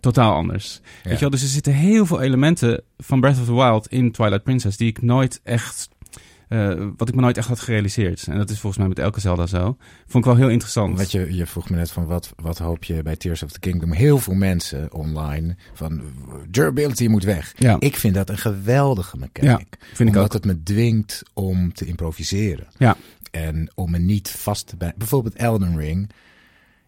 [0.00, 0.80] Totaal anders.
[0.82, 0.88] Ja.
[1.02, 1.30] Weet je wel?
[1.30, 4.76] Dus er zitten heel veel elementen van Breath of the Wild in Twilight Princess...
[4.76, 5.88] die ik nooit echt...
[6.52, 8.26] eh, wat ik me nooit echt had gerealiseerd.
[8.26, 9.76] En dat is volgens mij met elke Zelda zo.
[10.06, 10.98] Vond ik wel heel interessant.
[10.98, 13.58] Wat je, je vroeg me net van wat, wat hoop je bij Tears of the
[13.58, 13.92] Kingdom?
[13.92, 16.02] Heel veel mensen online van
[16.48, 17.54] durability moet weg.
[17.58, 17.76] Ja.
[17.78, 19.76] Ik vind dat een geweldige mechanic.
[19.78, 20.32] vind ik omdat ook.
[20.32, 22.66] het me dwingt om te improviseren.
[22.78, 22.96] Ja.
[23.30, 24.92] En om me niet vast te bij.
[24.96, 26.10] Bijvoorbeeld Elden Ring.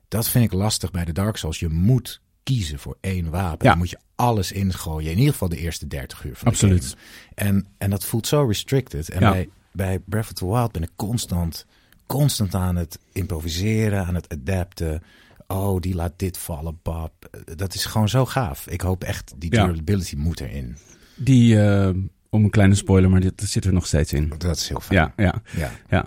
[0.08, 1.58] Dat vind ik lastig bij de Dark Souls.
[1.58, 3.64] Je moet kiezen voor één wapen.
[3.66, 3.70] Ja.
[3.70, 5.10] Dan moet je alles ingooien.
[5.10, 6.96] In ieder geval de eerste 30 uur van Absoluut.
[7.34, 9.08] En, en dat voelt zo restricted.
[9.10, 9.30] En Ja.
[9.30, 11.66] bij, bij Breath of the Wild ben ik constant,
[12.06, 15.02] constant aan het improviseren, aan het adapten.
[15.46, 17.42] Oh, die laat dit vallen, pap.
[17.56, 18.66] Dat is gewoon zo gaaf.
[18.68, 19.66] Ik hoop echt, die Ja.
[19.66, 20.76] durability moet erin.
[21.16, 21.90] Die, eh,
[22.30, 24.32] om een kleine spoiler, maar dit zit er nog steeds in.
[24.38, 25.12] Dat is heel fijn.
[25.16, 25.42] Ja, ja.
[25.56, 25.70] ja.
[25.88, 26.06] Ja.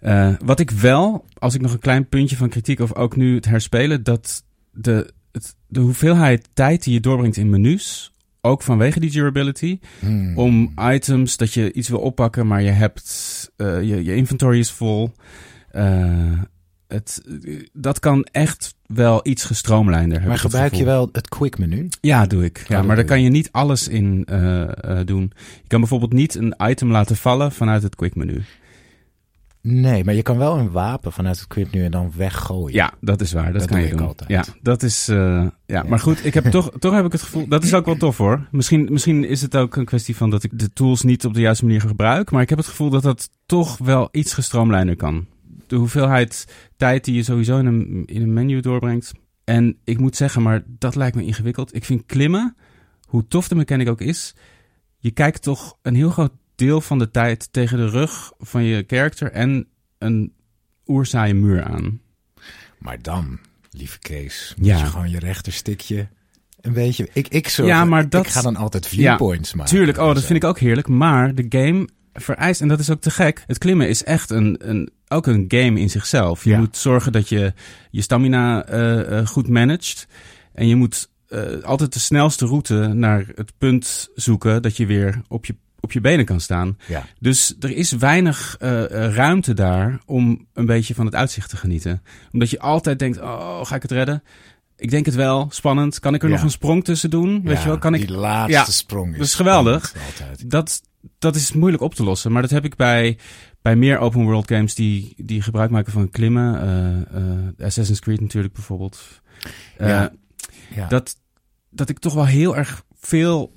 [0.00, 3.34] Eh, wat ik wel, als ik nog een klein puntje van kritiek of ook nu
[3.34, 9.00] het herspelen, dat de, het, de hoeveelheid tijd die je doorbrengt in menus, ook vanwege
[9.00, 10.38] die durability, Hmm.
[10.38, 14.70] om items dat je iets wil oppakken, maar je hebt eh, je, je inventory is
[14.72, 15.12] vol.
[15.70, 16.40] Eh,
[16.88, 17.22] het,
[17.72, 20.22] dat kan echt wel iets gestroomlijnder.
[20.26, 21.88] Maar gebruik je wel het quick menu?
[22.00, 22.64] Ja, doe ik.
[22.68, 23.30] Ja, dat maar daar kan je.
[23.30, 24.68] niet alles in eh,
[25.04, 25.32] doen.
[25.62, 28.42] Je kan bijvoorbeeld niet een item laten vallen vanuit het quick menu.
[29.62, 32.74] Nee, maar je kan wel een wapen vanuit het quick menu en dan weggooien.
[32.74, 33.52] Ja, dat is waar.
[33.52, 34.06] Dat, Dat kan doe je doen.
[34.06, 34.30] altijd.
[34.30, 35.08] Ja, dat is.
[35.08, 37.48] eh, ja, maar goed, ik heb toch, toch heb ik het gevoel.
[37.48, 38.48] Dat is ook wel tof hoor.
[38.50, 41.40] Misschien, misschien is het ook een kwestie van dat ik de tools niet op de
[41.40, 42.30] juiste manier gebruik.
[42.30, 45.26] Maar ik heb het gevoel dat dat toch wel iets gestroomlijnder kan.
[45.66, 46.46] De hoeveelheid
[46.76, 49.12] tijd die je sowieso in een, in een menu doorbrengt.
[49.44, 51.74] En ik moet zeggen, maar dat lijkt me ingewikkeld.
[51.74, 52.56] Ik vind klimmen,
[53.08, 54.34] hoe tof de mechanic ook is.
[54.98, 58.84] Je kijkt toch een heel groot deel van de tijd tegen de rug van je
[58.86, 59.66] character en
[59.98, 60.32] een
[60.86, 62.00] oerzaaie muur aan.
[62.78, 63.38] Maar dan,
[63.70, 64.78] lieve Kees, moet Ja.
[64.78, 66.08] je gewoon je rechterstikje
[66.60, 67.08] een beetje...
[67.12, 69.72] Ik, ik, zorg, Ja, maar dat- ik ga dan altijd viewpoints maken.
[69.74, 70.88] Tuurlijk, oh, dat vind ik ook heerlijk.
[70.88, 74.56] Maar de game vereist, en dat is ook te gek, het klimmen is echt een,
[74.70, 76.44] een, ook een game in zichzelf.
[76.44, 76.58] Je Ja.
[76.58, 77.52] moet zorgen dat je
[77.90, 80.06] je stamina eh, eh, goed managt.
[80.52, 85.22] En je moet eh, altijd de snelste route naar het punt zoeken dat je weer
[85.28, 86.76] op je, op je benen kan staan.
[86.88, 87.04] Ja.
[87.20, 91.56] Dus er is weinig eh, eh, ruimte daar om een beetje van het uitzicht te
[91.56, 92.02] genieten.
[92.32, 94.22] Omdat je altijd denkt, oh, ga ik het redden?
[94.76, 95.98] Ik denk het wel, spannend.
[96.00, 96.34] Kan ik er Ja.
[96.34, 97.42] nog een sprong tussen doen?
[97.42, 98.00] Weet Ja, je wel, kan ik...
[98.00, 99.94] Die laatste Ja, sprong is, dat is geweldig.
[100.46, 100.82] dat,
[101.18, 102.32] dat is moeilijk op te lossen.
[102.32, 103.18] Maar dat heb ik bij,
[103.62, 106.60] bij meer open world games die, die gebruik maken van klimmen.
[107.58, 109.20] eh, Assassin's Creed natuurlijk bijvoorbeeld.
[109.78, 110.12] Ja.
[110.88, 111.16] dat,
[111.70, 113.52] dat ik toch wel heel erg veel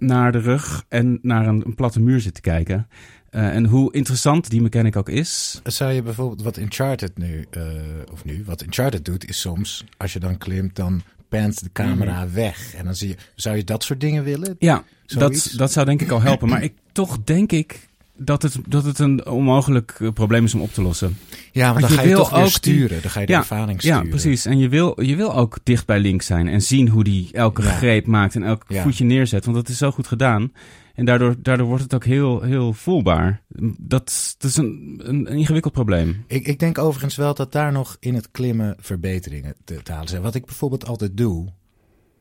[0.00, 2.88] naar de rug en naar een, een platte muur zit te kijken.
[3.30, 5.60] Eh, en hoe interessant die mechanic ook is.
[5.64, 7.62] Zou je bijvoorbeeld wat Uncharted nu, eh,
[8.12, 12.24] of nu, wat Uncharted doet, is soms, als je dan klimt, dan pant de camera
[12.24, 12.34] Mhm.
[12.34, 12.74] weg.
[12.74, 14.56] En dan zie je, zou je dat soort dingen willen?
[14.58, 15.44] Ja, Zoiets?
[15.44, 16.48] dat, dat zou denk ik al helpen.
[16.48, 17.88] Maar ik, toch denk ik
[18.22, 21.16] dat het, dat het een onmogelijk eh, probleem is om op te lossen.
[21.52, 23.02] Ja, want Want dan je ga je toch ook sturen.
[23.02, 24.02] Dan ga je de Ja, ervaring sturen.
[24.02, 24.46] Ja, precies.
[24.46, 27.62] En je wil, je wil ook dicht bij Link zijn en zien hoe die elke
[27.62, 27.70] Ja.
[27.70, 28.82] greep maakt en elk Ja.
[28.82, 29.44] voetje neerzet.
[29.44, 30.52] Want dat is zo goed gedaan.
[30.94, 33.42] En daardoor, daardoor wordt het ook heel, heel voelbaar.
[33.78, 36.24] Dat, dat is een, een, een ingewikkeld probleem.
[36.26, 40.08] Ik, ik denk overigens wel dat daar nog in het klimmen verbeteringen te, te halen
[40.08, 40.22] zijn.
[40.22, 41.48] Wat ik bijvoorbeeld altijd doe,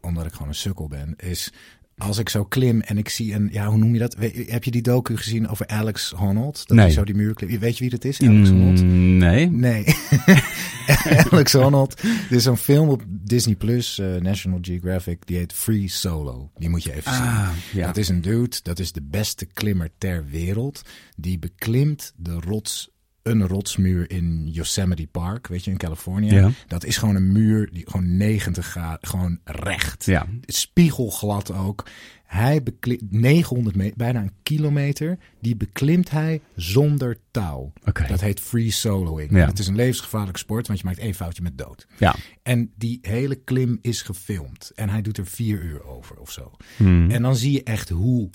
[0.01, 1.53] omdat ik gewoon een sukkel ben, is
[1.99, 4.15] als ik zo klim en ik zie een, ja, hoe noem je dat?
[4.15, 6.57] We- Heb je die docu gezien over Alex Honnold?
[6.67, 6.85] Dat Nee.
[6.85, 7.59] hij zo die muur klimt.
[7.59, 8.83] Weet je wie dat is, Alex Honnold?
[8.83, 9.49] Mm, nee.
[9.49, 9.85] Nee.
[11.31, 12.01] Alex Honnold.
[12.01, 15.21] Dit is een film op Disney Plus, eh, National Geographic.
[15.27, 16.51] Die heet Free Solo.
[16.57, 17.21] Die moet je even zien.
[17.23, 17.85] Ah, ja.
[17.85, 20.81] Dat is een dude, dat is de beste klimmer ter wereld.
[21.15, 22.89] Die beklimt de rots
[23.29, 26.33] een rotsmuur in Yosemite Park, weet je, in Californië.
[26.33, 26.51] Ja.
[26.67, 30.05] Dat is gewoon een muur die gewoon 90 graden, gewoon recht.
[30.05, 30.27] Ja.
[30.45, 31.85] Spiegelglad ook.
[32.29, 35.17] Hij beklimt 900 meter, bijna een kilometer.
[35.41, 37.73] Die beklimt hij zonder touw.
[37.85, 38.07] Oké.
[38.07, 39.31] Dat heet free soloing.
[39.31, 39.45] Ja.
[39.45, 41.87] Het is een levensgevaarlijke sport, want je maakt één foutje met dood.
[41.97, 42.15] Ja.
[42.43, 44.71] En die hele klim is gefilmd.
[44.75, 46.51] En hij doet er vier uur over of zo.
[46.77, 47.11] Hmm.
[47.11, 48.29] En dan zie je echt hoe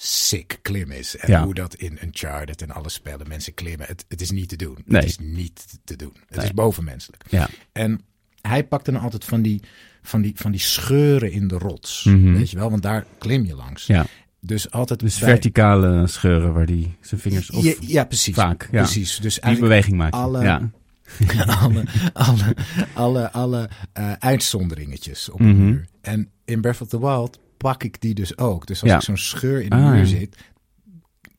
[0.00, 1.16] sick klim is.
[1.16, 1.44] En Ja.
[1.44, 3.86] hoe dat in Uncharted en alle spellen mensen klimmen.
[3.86, 4.78] Het, het is niet te doen.
[4.84, 5.00] Nee.
[5.00, 6.12] Het is niet te doen.
[6.26, 6.44] Het Nee.
[6.46, 7.24] is bovenmenselijk.
[7.28, 7.48] Ja.
[7.72, 8.00] En
[8.40, 9.60] hij pakte dan altijd van die,
[10.02, 12.04] van die, van die scheuren in de rots.
[12.04, 12.32] Mhm.
[12.32, 13.86] Weet je wel, want daar klim je langs.
[13.86, 14.06] Ja.
[14.40, 18.34] Dus altijd Dus bij- verticale scheuren waar die zijn vingers op Ja, ja, precies.
[18.34, 18.68] vaak.
[18.72, 18.82] Ja.
[18.82, 19.16] Precies.
[19.16, 20.14] Dus die beweging maakt.
[20.14, 20.70] alle- ja.
[21.62, 22.54] alle, alle,
[22.94, 25.64] alle, alle eh, uitzonderingetjes op een Mhm.
[25.64, 25.84] muur.
[26.00, 28.66] En in Breath of the Wild pak ik die dus ook.
[28.66, 28.96] Dus als Ja.
[28.96, 30.36] ik zo'n scheur in de Ah, muur zit,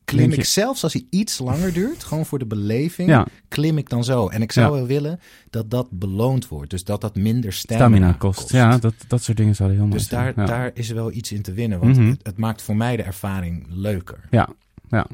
[0.05, 3.25] klim ik zelfs als hij iets langer duurt, gewoon voor de beleving, Ja.
[3.47, 4.27] klim ik dan zo.
[4.27, 4.73] En ik zou Ja.
[4.77, 6.69] wel willen dat dat beloond wordt.
[6.69, 8.51] Dus dat dat minder stamina, Stamina kost.
[8.51, 10.34] Ja, dat, dat soort dingen zouden heel mooi Dus zijn.
[10.36, 10.51] daar, ja.
[10.53, 11.79] daar is wel iets in te winnen.
[11.79, 12.08] Want Mhm.
[12.10, 14.19] het, het maakt voor mij de ervaring leuker.
[14.29, 14.49] Ja,
[14.89, 15.08] ja.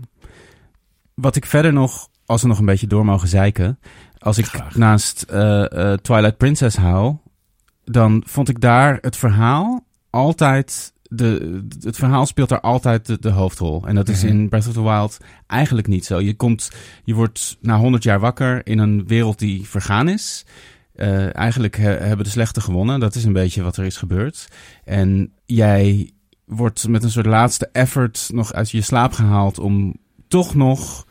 [1.13, 3.80] Wat ik verder nog, als we nog een beetje door mogen zeiken.
[4.18, 4.76] Als ik Graag.
[4.76, 7.15] naast eh, eh, Twilight Princess hou,
[7.84, 10.94] dan vond ik daar het verhaal altijd.
[11.15, 13.88] De, het verhaal speelt daar altijd de, de hoofdrol.
[13.88, 14.32] En dat is Mhm.
[14.32, 16.19] in Breath of the Wild eigenlijk niet zo.
[16.21, 16.69] Je, komt,
[17.04, 20.45] je wordt na 100 jaar wakker in een wereld die vergaan is.
[20.93, 22.99] Eh, eigenlijk he- hebben de slechte gewonnen.
[22.99, 24.47] Dat is een beetje wat er is gebeurd.
[24.84, 26.12] En jij
[26.45, 29.95] wordt met een soort laatste effort nog uit je slaap gehaald om
[30.28, 31.05] toch nog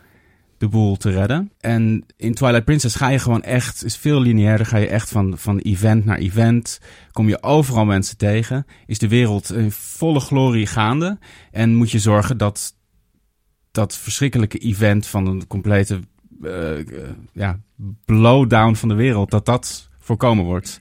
[0.64, 1.52] de boel te redden.
[1.60, 5.38] En in Twilight Princess ga je gewoon echt, is veel lineairder, ga je echt van,
[5.38, 6.80] van event naar event.
[7.12, 8.66] Kom je overal mensen tegen.
[8.86, 11.18] Is de wereld in volle glorie gaande.
[11.50, 12.76] En moet je zorgen dat
[13.70, 16.00] dat verschrikkelijke event van een complete
[16.42, 16.86] eh,
[17.32, 17.60] ja,
[18.04, 20.80] blowdown van de wereld, dat dat voorkomen wordt.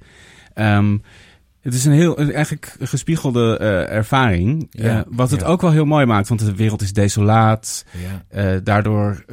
[0.54, 0.98] Ehm,
[1.64, 4.68] het is een heel, eigenlijk gespiegelde eh, ervaring.
[4.72, 5.46] Ja, eh, wat het ja.
[5.46, 7.86] ook wel heel mooi maakt, want de wereld is desolaat.
[7.92, 8.26] Ja.
[8.28, 9.26] Eh, daardoor,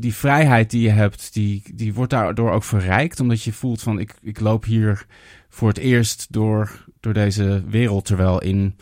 [0.00, 3.20] die vrijheid die je hebt, die, die wordt daardoor ook verrijkt.
[3.20, 5.06] Omdat je voelt van, ik, ik loop hier
[5.48, 8.04] voor het eerst door, door deze wereld.
[8.04, 8.76] Terwijl in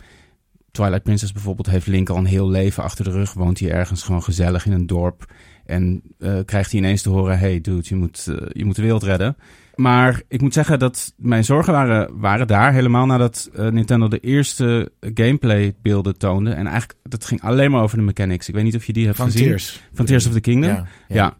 [0.71, 3.33] Twilight Princess bijvoorbeeld heeft Link al een heel leven achter de rug.
[3.33, 5.33] Woont hij ergens gewoon gezellig in een dorp.
[5.65, 6.01] En
[6.45, 9.35] krijgt hij ineens te horen, hey dude, je moet, je moet de wereld redden.
[9.79, 14.19] Maar ik moet zeggen dat mijn zorgen waren, waren daar helemaal nadat eh, Nintendo de
[14.19, 16.51] eerste gameplay beelden toonde.
[16.51, 18.47] En eigenlijk, dat ging alleen maar over de mechanics.
[18.47, 19.47] Ik weet niet of je die hebt Van gezien.
[19.47, 19.81] Tears.
[19.93, 20.71] Van Tears of the Kingdom.
[20.71, 21.15] Ja, Ja.
[21.15, 21.37] ja.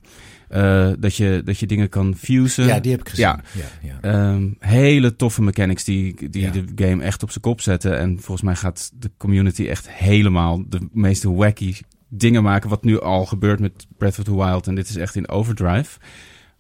[0.90, 2.66] Eh, dat, je, dat je dingen kan fusen.
[2.66, 3.26] Ja, die heb ik gezien.
[3.26, 3.42] Ja.
[3.82, 3.98] Ja.
[4.02, 7.98] Ehm, hele toffe mechanics die, die de game echt op zijn kop zetten.
[7.98, 11.76] En volgens mij gaat de community echt helemaal de meeste wacky
[12.10, 12.70] dingen maken.
[12.70, 14.68] Wat nu al gebeurt met Breath of the Wild.
[14.68, 16.00] En dit is echt in overdrive.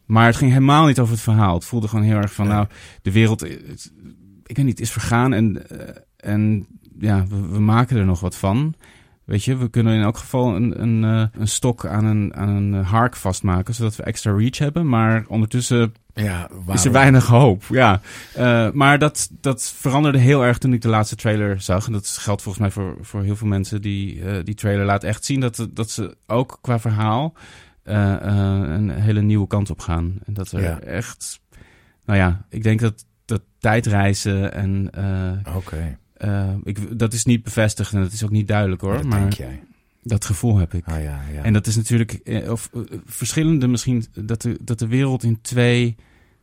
[0.09, 1.53] Maar het ging helemaal niet over het verhaal.
[1.53, 2.67] Het voelde gewoon heel erg van, nou,
[3.01, 3.91] de wereld, het-
[4.45, 5.33] ik weet niet, is vergaan.
[5.33, 5.95] En, eh,
[6.31, 6.67] en
[6.99, 8.73] ja, we, we maken er nog wat van.
[9.25, 12.49] Weet je, we kunnen in elk geval een, een, eh, een stok aan een, aan
[12.49, 14.89] een eh, hark vastmaken, zodat we extra reach hebben.
[14.89, 17.63] Maar ondertussen Ja, is er weinig hoop.
[17.69, 18.01] Ja.
[18.35, 21.85] Eh, maar dat, dat veranderde heel erg toen ik de laatste trailer zag.
[21.85, 23.81] En dat geldt volgens mij voor, voor heel veel mensen.
[23.81, 27.43] Die, eh, die trailer laat echt zien dat, dat ze ook qua verhaal eh, eh,
[27.89, 30.13] een hele nieuwe kant op gaan.
[30.25, 30.79] En dat er Ja.
[30.79, 31.39] echt...
[32.05, 34.89] Nou ja, ik denk dat, dat tijdreizen en...
[34.91, 38.93] eh, Oké, eh, ik, dat is niet bevestigd en dat is ook niet duidelijk hoor.
[38.93, 39.63] dat maar denk jij.
[40.03, 40.87] dat gevoel heb ik.
[40.87, 41.43] Ah ja, ja.
[41.43, 45.41] En dat is natuurlijk, eh, of eh, verschillende misschien, dat de, dat de wereld in
[45.41, 45.95] twee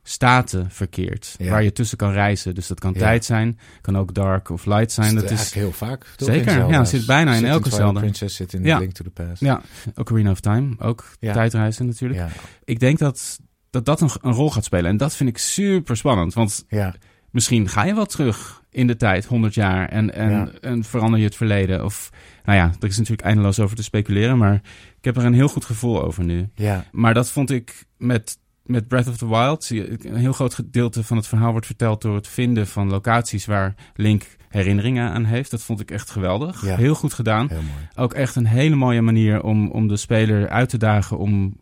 [0.09, 1.35] staten verkeert.
[1.39, 1.51] Ja.
[1.51, 2.55] Waar je tussen kan reizen.
[2.55, 2.99] Dus dat kan Ja.
[2.99, 5.11] tijd zijn, kan ook dark of light zijn.
[5.11, 6.07] Zit Dat is, heel vaak.
[6.17, 8.01] toch, Zeker, ja, zit bijna in elke Zelda.
[8.01, 8.79] Princess zit in Ja.
[8.79, 9.41] Link to the Past.
[9.41, 9.61] ja,
[9.95, 11.33] Ocarina of Time, ook Ja.
[11.33, 12.23] tijdreizen natuurlijk.
[12.65, 13.39] Ik denk dat
[13.71, 14.91] dat, dat een, een rol gaat spelen.
[14.91, 16.35] En dat vind ik super spannend.
[16.35, 16.95] Want ja.
[17.31, 21.25] misschien ga je wel terug in de tijd, 100 jaar, en, en, en verander je
[21.25, 21.85] het verleden.
[21.85, 22.11] Of,
[22.45, 24.55] nou ja, er is natuurlijk eindeloos over te speculeren, maar
[24.99, 26.49] ik heb er een heel goed gevoel over nu.
[26.55, 26.85] ja.
[26.93, 29.65] Maar dat vond ik met, met Breath of the Wild.
[29.65, 32.91] zie je, Een heel groot gedeelte van het verhaal wordt verteld door het vinden van
[32.91, 35.51] locaties waar Link herinneringen aan heeft.
[35.51, 36.65] Dat vond ik echt geweldig.
[36.65, 36.77] Ja.
[36.77, 37.49] Heel goed gedaan.
[37.49, 37.61] Heel.
[37.95, 41.59] Ook echt een hele mooie manier om, om de speler uit te dagen om,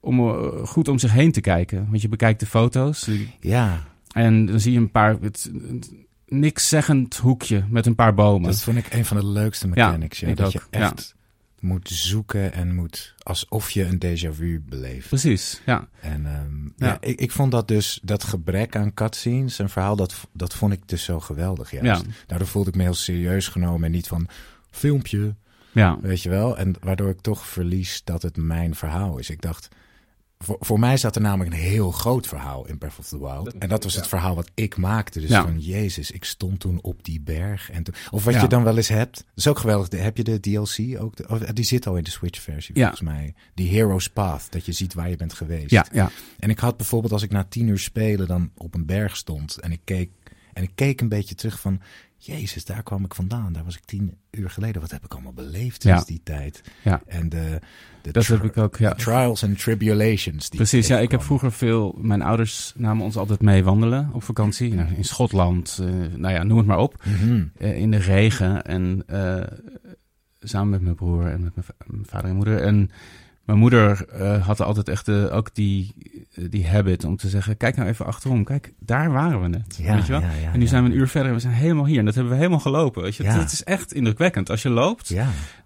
[0.00, 1.86] om eh, goed om zich heen te kijken.
[1.90, 3.82] Want je bekijkt de foto's Ja,
[4.12, 5.16] en dan zie je een paar...
[5.20, 5.52] Het,
[6.26, 8.50] niks zeggend hoekje met een paar bomen.
[8.50, 10.20] dat vond ik een van de leukste mechanics.
[10.20, 10.92] Ja, dat je ja.
[11.64, 15.08] Moet zoeken en moet alsof je een déjà vu beleeft.
[15.08, 15.88] Precies, ja.
[16.00, 16.86] En ehm, Ja.
[16.86, 16.96] ja.
[17.00, 20.88] ik, ik vond dat dus, dat gebrek aan cutscenes, een verhaal, dat, dat vond ik
[20.88, 22.02] dus zo geweldig juist.
[22.02, 22.12] Ja.
[22.26, 24.28] Daardoor voelde ik me heel serieus genomen en niet van
[24.70, 25.34] filmpje,
[25.72, 26.58] Ja, weet je wel.
[26.58, 29.30] En waardoor ik toch verlies dat het mijn verhaal is.
[29.30, 29.68] Ik dacht,
[30.44, 33.58] voor, voor mij zat er namelijk een heel groot verhaal in Breath of the Wild.
[33.58, 35.20] En dat was het verhaal wat ik maakte.
[35.20, 35.42] Dus Ja.
[35.42, 37.70] van, jezus, ik stond toen op die berg.
[37.70, 38.40] En toen, of wat Ja.
[38.40, 39.14] je dan wel eens hebt.
[39.16, 40.00] Dat is ook geweldig.
[40.02, 41.16] Heb je de DLC ook?
[41.16, 42.80] De- die zit al in de Switch-versie, Ja.
[42.88, 43.34] volgens mij.
[43.54, 45.70] Die Hero's Path, dat je ziet waar je bent geweest.
[45.70, 46.10] Ja, ja.
[46.38, 49.58] En ik had bijvoorbeeld, als ik na tien uur spelen dan op een berg stond.
[49.58, 50.10] En ik keek,
[50.54, 51.80] en ik keek een beetje terug van...
[52.16, 53.52] Jezus, daar kwam ik vandaan.
[53.52, 54.80] Daar was ik tien uur geleden.
[54.80, 56.04] Wat heb ik allemaal beleefd sinds Ja.
[56.06, 56.62] die tijd?
[56.82, 57.02] Ja.
[57.06, 57.60] En de,
[58.02, 58.94] de Dat heb ik ook, ja.
[58.94, 60.50] trials and tribulations.
[60.50, 60.98] Die Precies, ja.
[60.98, 61.98] Ik heb vroeger veel...
[62.00, 64.74] Mijn ouders namen ons altijd mee wandelen op vakantie.
[64.74, 67.04] Nou, in Schotland, eh, nou ja, noem het maar op.
[67.04, 67.44] Mhm.
[67.58, 69.42] Eh, in de regen en eh,
[70.40, 72.60] samen met mijn broer en met mijn, mijn vader en moeder.
[72.60, 72.90] En
[73.44, 75.94] mijn moeder eh, had altijd echt eh, ook die,
[76.50, 77.56] die habit om te zeggen...
[77.56, 78.44] Kijk nou even achterom.
[78.44, 79.76] Kijk, daar waren we net.
[79.82, 80.20] Ja, weet je wel?
[80.20, 81.98] ja, ja, en nu zijn we een uur verder en we zijn helemaal hier.
[81.98, 83.02] En dat hebben we helemaal gelopen.
[83.02, 83.22] Weet je?
[83.24, 84.50] Het is echt indrukwekkend.
[84.50, 85.08] Als je loopt,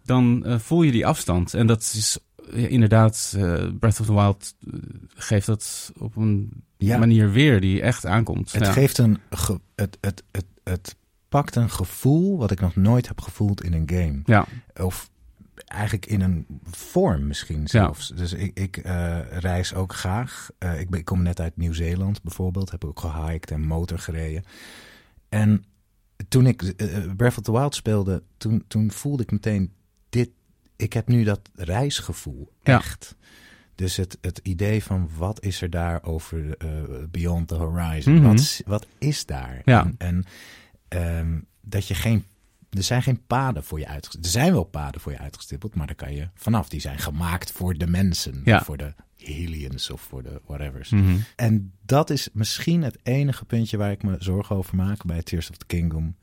[0.04, 1.54] dan eh, voel je die afstand.
[1.54, 2.18] En dat is
[2.52, 3.42] eh, inderdaad, eh,
[3.80, 4.72] Breath of the Wild eh,
[5.14, 6.62] geeft dat op een
[6.98, 8.52] manier weer die echt aankomt.
[8.52, 9.18] het geeft een...
[9.30, 10.96] ge- het, het, het, het
[11.28, 14.20] pakt een gevoel wat ik nog nooit heb gevoeld in een game.
[14.24, 14.46] Ja,
[14.82, 15.10] Of
[15.68, 18.08] eigenlijk in een vorm misschien zelfs.
[18.08, 20.48] Dus ik, ik eh, reis ook graag.
[20.58, 22.70] Eh, ik, ben, ik kom net uit Nieuw-Zeeland bijvoorbeeld.
[22.70, 24.44] Heb ook gehiked en motor gereden.
[25.28, 25.64] En
[26.28, 29.72] toen ik eh, Breath of the Wild speelde, toen, toen voelde ik meteen
[30.08, 30.30] dit.
[30.76, 32.76] Ik heb nu dat reisgevoel Ja.
[32.78, 33.16] echt.
[33.74, 36.56] Dus het, het idee van wat is er daar over
[37.10, 38.14] Beyond the Horizon?
[38.14, 38.22] Mhm.
[38.26, 39.62] wat, is- wat is daar?
[39.64, 39.84] Ja.
[39.84, 40.24] En, en
[40.88, 42.24] ehm, dat je geen.
[42.70, 44.34] Er zijn geen paden voor je uitgestippeld.
[44.34, 46.68] Er zijn wel paden voor je uitgestippeld, maar daar kan je vanaf.
[46.68, 48.40] Die zijn gemaakt voor de mensen.
[48.44, 48.64] Ja.
[48.64, 48.94] Voor de
[49.26, 50.90] aliens of voor de whatevers.
[50.90, 51.16] Mhm.
[51.36, 55.50] En dat is misschien het enige puntje waar ik me zorgen over maak bij Tears
[55.50, 56.16] of the Kingdom.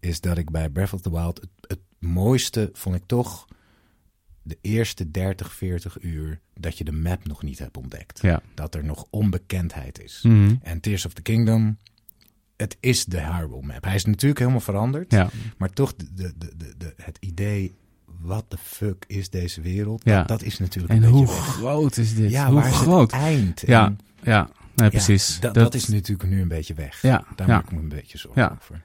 [0.00, 3.46] Is dat ik bij Breath of the Wild het, het mooiste vond ik toch
[4.42, 8.22] de eerste 30, 40 uur dat je de map nog niet hebt ontdekt.
[8.22, 8.42] ja.
[8.54, 10.20] Dat er nog onbekendheid is.
[10.22, 10.54] Mhm.
[10.62, 11.78] En Tears of the Kingdom,
[12.60, 13.84] het is de Hyrule map.
[13.84, 15.12] Hij is natuurlijk helemaal veranderd.
[15.12, 15.28] ja.
[15.58, 17.74] Maar toch de, de, de, de, het idee,
[18.20, 20.04] wat de fuck is deze wereld?
[20.04, 20.16] Ja.
[20.18, 21.44] Dat, dat is natuurlijk En een hoe beetje weg.
[21.46, 22.30] groot is dit?
[22.30, 23.12] Ja, hoe waar is groot?
[23.12, 23.62] het eind?
[23.66, 24.48] Ja, En- ja.
[24.74, 25.34] Nee, precies.
[25.34, 27.02] ja, dat, dat is natuurlijk nu een beetje weg.
[27.02, 27.54] Ja, Daar ja.
[27.54, 28.56] maak ik me een beetje zorgen Ja.
[28.60, 28.80] over.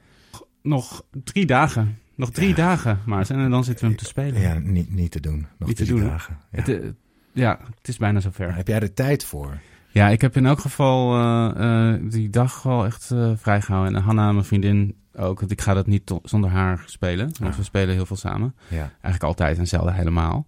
[0.62, 1.98] Nog drie dagen.
[2.14, 2.54] Nog drie Ja.
[2.54, 3.36] dagen, Maarten.
[3.38, 4.40] En dan zitten we hem te spelen.
[4.40, 5.46] Ja, niet, niet te doen.
[5.58, 6.08] Nog Niet te drie doen.
[6.08, 6.38] dagen.
[6.52, 6.58] Ja.
[6.58, 6.88] Het, eh,
[7.32, 8.54] ja, het is bijna zover.
[8.54, 9.58] Heb jij er tijd voor?
[9.96, 13.94] Ja, ik heb in elk geval eh, eh, die dag wel echt eh, vrijgehouden.
[13.94, 15.38] En Hanna, mijn vriendin, ook.
[15.40, 17.30] Want ik ga dat niet zonder haar spelen.
[17.38, 17.58] Want Ah.
[17.58, 18.54] we spelen heel veel samen.
[18.68, 18.78] Ja.
[18.78, 20.46] Eigenlijk altijd en zelden helemaal.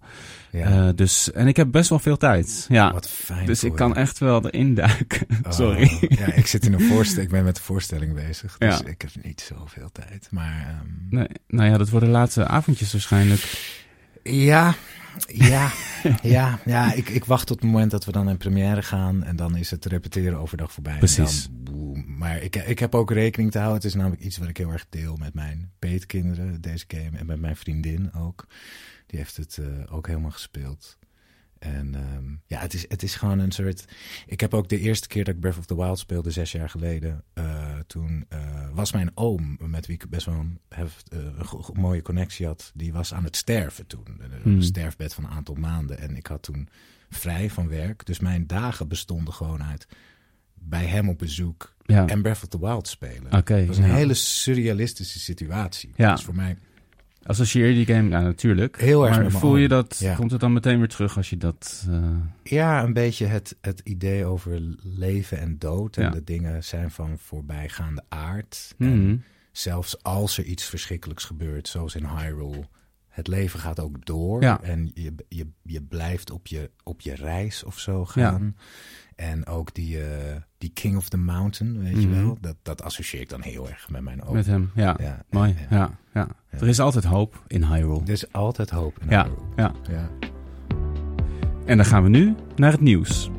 [0.51, 0.91] ja.
[0.91, 2.65] Dus, en ik heb best wel veel tijd.
[2.69, 3.45] Ja, Wat fijn.
[3.45, 5.25] dus ik kan echt wel erin duiken.
[5.45, 5.97] Oh, Sorry.
[6.09, 7.25] ja, ik zit in een voorstelling.
[7.27, 8.57] Ik ben met de voorstelling bezig.
[8.57, 8.85] Dus Ja.
[8.85, 10.27] ik heb niet zoveel tijd.
[10.31, 13.73] Maar ehm, Nee, nou ja, dat worden late avondjes waarschijnlijk.
[14.23, 14.73] Ja,
[15.27, 15.71] ja,
[16.21, 16.93] ja, ja.
[16.93, 19.23] Ik, ik wacht tot het moment dat we dan in première gaan.
[19.23, 20.97] En dan is het repeteren overdag voorbij.
[20.97, 21.43] Precies.
[21.43, 22.05] dan, boem.
[22.17, 23.77] maar ik, ik heb ook rekening te houden.
[23.77, 27.17] Het is namelijk iets wat ik heel erg deel met mijn peetkinderen, deze game.
[27.17, 28.47] En met mijn vriendin ook.
[29.05, 30.97] Die heeft het eh, ook helemaal gespeeld.
[31.59, 33.85] En ehm, ja, het is, het is gewoon een soort...
[34.25, 36.69] Ik heb ook de eerste keer dat ik Breath of the Wild speelde, zes jaar
[36.69, 37.23] geleden.
[37.33, 38.39] eh, toen eh,
[38.73, 42.71] was mijn oom, met wie ik best wel een, hef- eh, een mooie connectie had...
[42.75, 44.05] die was aan het sterven toen.
[44.19, 44.61] Een Hmm.
[44.61, 45.99] sterfbed van een aantal maanden.
[45.99, 46.69] En ik had toen
[47.09, 48.05] vrij van werk.
[48.05, 49.87] Dus mijn dagen bestonden gewoon uit
[50.53, 51.77] bij hem op bezoek...
[51.85, 53.33] Ja, en Breath of the Wild spelen.
[53.33, 53.53] oké.
[53.53, 53.93] Het was een ja.
[53.95, 55.91] hele surrealistische situatie.
[55.95, 56.11] Ja.
[56.15, 56.57] Dus voor mij
[57.23, 58.09] Associeer je die game?
[58.09, 58.79] Ja, natuurlijk.
[58.81, 60.15] Heel erg Maar voel je dat, Ja.
[60.15, 61.85] komt het dan meteen weer terug als je dat...
[61.89, 62.03] eh,
[62.43, 65.97] Ja, een beetje het, het idee over leven en dood.
[65.97, 66.09] En Ja.
[66.09, 68.73] de dingen zijn van voorbijgaande aard.
[68.77, 68.89] mhm.
[68.91, 72.67] En zelfs als er iets verschrikkelijks gebeurt, zoals in Hyrule...
[73.07, 74.41] het leven gaat ook door.
[74.41, 74.61] Ja.
[74.61, 78.55] En je, je, je blijft op je, op je reis of zo gaan.
[79.19, 82.23] En ook die, eh, die King of the Mountain, weet je Mhm.
[82.23, 82.37] wel.
[82.41, 84.33] Dat, dat associeer ik dan heel erg met mijn oom.
[84.33, 84.95] Met hem, ja.
[84.99, 85.77] Ja, Mooi, ja.
[85.77, 85.89] ja.
[86.13, 86.27] Ja,
[86.59, 88.01] Er is altijd hoop in Hyrule.
[88.01, 89.41] Er is altijd hoop in Ja, Hyrule.
[89.55, 89.71] ja.
[89.89, 90.09] Ja.
[91.65, 93.29] En dan gaan we nu naar het nieuws.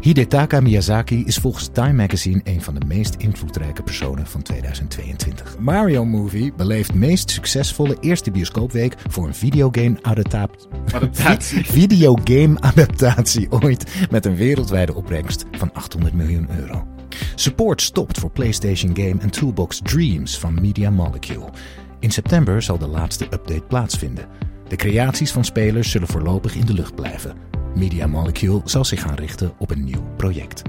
[0.00, 5.58] Hidetaka Miyazaki is volgens Time Magazine een van de meest invloedrijke personen van 2022.
[5.58, 10.68] Mario Movie beleeft meest succesvolle eerste bioscoopweek voor een videogame adaptatie.
[10.94, 11.64] Adaptatie.
[11.80, 16.86] videogame adaptatie ooit met een wereldwijde opbrengst van 800 miljoen euro.
[17.34, 21.50] Support stopt voor PlayStation game en Toolbox Dreams van Media Molecule.
[21.98, 24.26] In september zal de laatste update plaatsvinden.
[24.68, 27.49] De creaties van spelers zullen voorlopig in de lucht blijven.
[27.74, 30.62] Media Molecule zal zich gaan richten op een nieuw project.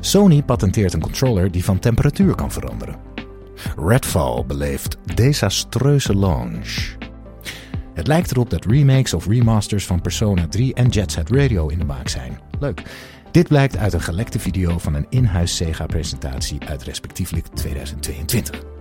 [0.00, 2.96] Sony patenteert een controller die van temperatuur kan veranderen.
[3.76, 6.96] Redfall beleeft desastreuze launch.
[7.94, 11.78] Het lijkt erop dat remakes of remasters van Persona 3 en Jet Set Radio in
[11.78, 12.38] de maak zijn.
[12.60, 12.82] Leuk.
[13.30, 18.73] Dit blijkt uit een gelekte video van een in-huis Sega-presentatie uit respectievelijk 2022.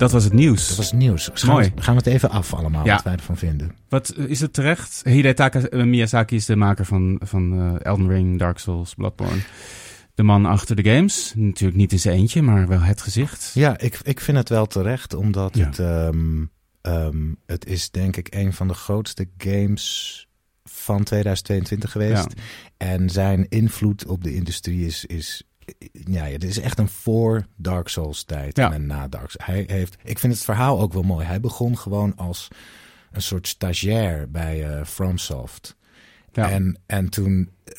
[0.00, 0.68] Dat was het nieuws.
[0.68, 1.30] Dat was nieuws.
[1.32, 1.72] Gaan Mooi.
[1.74, 2.94] We, gaan we het even af allemaal, Ja.
[2.94, 3.72] wat wij ervan vinden.
[3.88, 5.00] Wat eh, is het terecht?
[5.04, 9.40] Hidetaka eh, Miyazaki is de maker van, van eh, Elden Ring, Dark Souls, Bloodborne.
[10.14, 11.32] De man achter de games.
[11.36, 13.50] Natuurlijk niet in zijn eentje, maar wel het gezicht.
[13.54, 15.66] Ja, ik, ik vind het wel terecht, omdat Ja.
[15.66, 16.44] het, ehm,
[16.80, 20.28] ehm, het is denk ik een van de grootste games
[20.64, 22.26] van 2022 geweest.
[22.36, 22.42] Ja.
[22.76, 25.42] En zijn invloed op de industrie is, is
[25.92, 28.66] ja, het is echt een voor Dark Souls tijd Ja.
[28.72, 29.46] en een na Dark Souls.
[29.46, 31.26] Hij heeft, ik vind het verhaal ook wel mooi.
[31.26, 32.48] Hij begon gewoon als
[33.12, 35.76] een soort stagiair bij eh, FromSoft.
[36.32, 36.50] Ja.
[36.50, 37.74] En, en toen eh,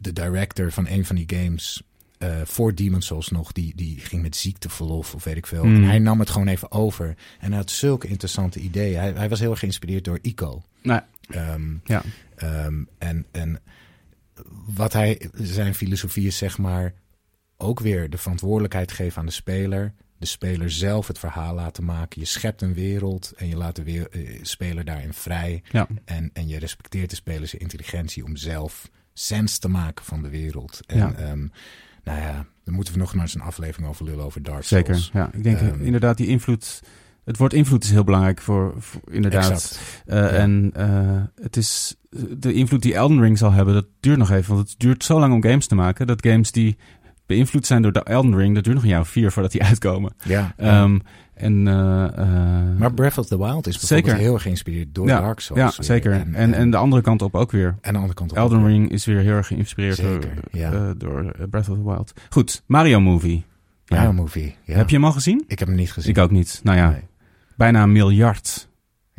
[0.00, 1.82] de director van een van die games,
[2.18, 5.62] eh, voor Demon's Souls nog, die, die ging met ziekteverlof of weet ik veel.
[5.62, 5.74] Hmm.
[5.74, 7.06] En hij nam het gewoon even over.
[7.40, 8.98] En hij had zulke interessante ideeën.
[8.98, 10.62] Hij, hij was heel erg geïnspireerd door Ico.
[10.82, 12.02] Nou, Ehm, ja.
[12.36, 13.60] Ehm, en, en
[14.74, 16.94] wat hij, zijn filosofie is zeg maar
[17.58, 19.92] ook weer de verantwoordelijkheid geven aan de speler.
[20.18, 22.20] De speler zelf het verhaal laten maken.
[22.20, 25.62] Je schept een wereld en je laat de weer, eh, speler daarin vrij.
[25.72, 25.86] Ja.
[26.04, 30.28] En, en je respecteert de speler zijn intelligentie om zelf sens te maken van de
[30.28, 30.80] wereld.
[30.86, 31.12] En Ja.
[31.14, 31.46] ehm,
[32.04, 34.94] nou ja, daar moeten we nog maar eens een aflevering over lullen over Dark Zeker.
[34.94, 35.10] Souls.
[35.12, 36.80] Ja, ik denk Ehm, inderdaad die invloed.
[37.24, 39.50] Het woord invloed is heel belangrijk voor, voor inderdaad.
[39.50, 39.80] Exact.
[40.06, 41.96] Eh, En eh, het is
[42.38, 44.54] de invloed die Elden Ring zal hebben, dat duurt nog even.
[44.54, 46.06] Want het duurt zo lang om games te maken.
[46.06, 46.76] Dat games die
[47.28, 49.62] beïnvloed zijn door de Elden Ring, dat duurt nog een jaar of vier voordat die
[49.70, 50.12] uitkomen.
[50.24, 50.52] Ja.
[50.56, 50.98] Ehm,
[51.34, 54.16] en, eh, eh, maar Breath of the Wild is bijvoorbeeld Zeker.
[54.24, 55.60] heel erg geïnspireerd door ja, Dark Souls.
[55.62, 55.84] Ja, weer.
[55.84, 56.12] zeker.
[56.32, 57.74] En, en, de andere kant op ook weer.
[57.80, 58.68] en de andere kant ook Elden weer.
[58.70, 60.20] Ring is weer heel erg geïnspireerd door,
[60.50, 60.72] ja.
[60.72, 62.12] eh, door Breath of the Wild.
[62.30, 63.44] Goed, Mario Movie.
[63.84, 64.12] Ja.
[64.12, 64.56] movie.
[64.64, 65.44] Heb je hem al gezien?
[65.46, 66.10] Ik heb hem niet gezien.
[66.10, 66.60] Ik ook niet.
[66.62, 67.00] Nou ja, Nee.
[67.56, 68.67] bijna een miljard.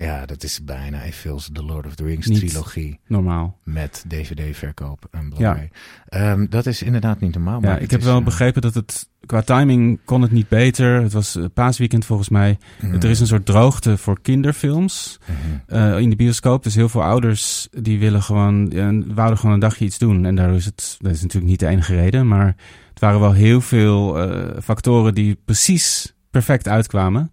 [0.01, 2.39] Ja, dat is bijna evenveel als de Lord of the Rings Niet.
[2.39, 3.57] trilogie Normaal.
[3.63, 5.69] met DVD-verkoop en Blu-ray.
[6.07, 7.61] Ehm, dat is inderdaad niet normaal.
[7.61, 10.31] Ja, maar ik het heb is, wel eh, begrepen dat het qua timing kon het
[10.31, 11.01] niet beter.
[11.01, 12.57] Het was eh, paasweekend volgens mij.
[12.81, 15.77] mm, Er is een soort droogte voor kinderfilms mhm.
[15.77, 16.63] eh, in de bioscoop.
[16.63, 20.25] Dus heel veel ouders die willen gewoon, ja, wouden gewoon een dagje iets doen.
[20.25, 22.55] En daar is het, dat is natuurlijk niet de enige reden, maar
[22.89, 24.17] het waren wel heel veel
[24.61, 27.31] factoren die precies perfect uitkwamen.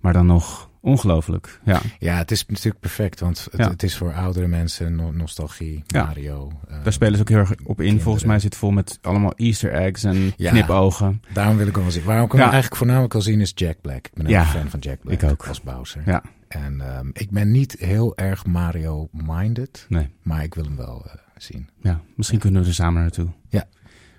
[0.00, 1.60] Maar dan nog ongelooflijk.
[1.64, 3.68] Ja, Ja, het is natuurlijk perfect, want het, Ja.
[3.70, 6.04] het is voor oudere mensen no- nostalgie, Ja.
[6.04, 6.52] Mario.
[6.68, 7.74] eh, daar spelen ze ook heel erg op in.
[7.76, 8.00] kinderen.
[8.02, 10.50] Volgens mij zit het vol met allemaal easter eggs en Ja.
[10.50, 11.22] knipogen.
[11.32, 12.04] Daarom wil ik hem wel zien.
[12.04, 14.06] Waarom ik hem eigenlijk voornamelijk wil zien is Jack Black.
[14.06, 15.46] Ik ben een fan van Jack Black ik ook.
[15.46, 16.02] als Bowser.
[16.06, 20.08] Ja, En ehm, ik ben niet heel erg Mario-minded, nee.
[20.22, 21.68] maar ik wil hem wel eh, zien.
[21.82, 23.28] Ja, misschien kunnen we er samen naartoe.
[23.48, 23.64] Ja.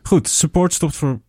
[0.03, 1.21] Goed, support stopt voor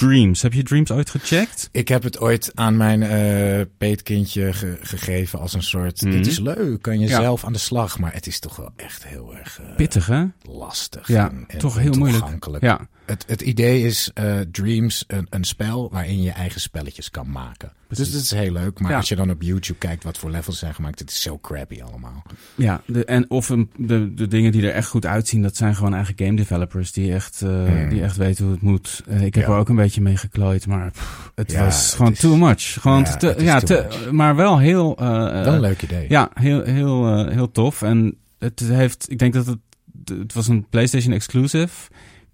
[0.00, 0.42] Dreams.
[0.42, 1.68] Heb je Dreams ooit gecheckt?
[1.72, 6.02] Ik heb het ooit aan mijn eh peetkindje ge- gegeven als een soort...
[6.02, 6.10] Mhm.
[6.10, 7.20] Dit is leuk, kan je Ja.
[7.20, 7.98] zelf aan de slag.
[7.98, 10.24] Maar het is toch wel echt heel erg eh, Pittig, hè?
[10.42, 11.08] lastig.
[11.08, 12.46] Ja, en, en toch heel moeilijk.
[12.60, 17.30] Ja, Het, het idee is eh, Dreams, een, een spel waarin je eigen spelletjes kan
[17.30, 17.72] maken.
[17.86, 18.04] Precies.
[18.04, 18.80] Dus dat is heel leuk.
[18.80, 18.96] Maar Ja.
[18.96, 21.82] als je dan op YouTube kijkt wat voor levels zijn gemaakt, het is zo crappy
[21.82, 22.22] allemaal.
[22.54, 25.74] ja de, en of een, de, de dingen die er echt goed uitzien, dat zijn
[25.76, 27.88] gewoon eigen game developers die echt, eh, Hmm.
[27.88, 29.02] die echt weten hoe het moet.
[29.08, 29.50] Eh, ik heb Ja.
[29.52, 32.36] er ook een beetje mee geklooid, maar pff, het Ja, was het gewoon is- too
[32.36, 32.80] much.
[32.80, 36.06] Gewoon Ja, te, ja, te, maar wel heel, Wel een leuk idee.
[36.08, 37.82] ja, heel, heel, heel tof.
[37.82, 39.58] En het heeft, ik denk dat het,
[40.04, 41.68] het was een PlayStation exclusive.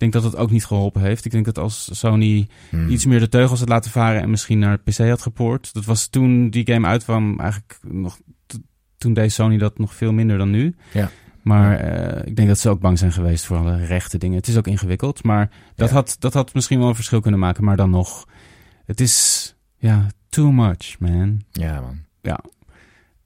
[0.03, 1.25] Ik denk dat het ook niet geholpen heeft.
[1.25, 2.89] Ik denk dat als Sony Hmm.
[2.89, 5.75] iets meer de teugels had laten varen en misschien naar PC had gepoord.
[5.75, 8.19] Dat was toen die game uitkwam eigenlijk nog,
[8.99, 10.75] toen deed Sony dat nog veel minder dan nu.
[10.93, 11.11] Ja.
[11.43, 14.37] Maar eh, ik denk dat ze ook bang zijn geweest voor alle rechte dingen.
[14.37, 15.95] Het is ook ingewikkeld, maar dat, Ja.
[15.95, 17.65] had, dat had misschien wel een verschil kunnen maken.
[17.65, 18.25] Maar dan nog,
[18.87, 21.43] het is, ja, too much, man.
[21.51, 21.99] Ja, man.
[22.23, 22.41] Ja.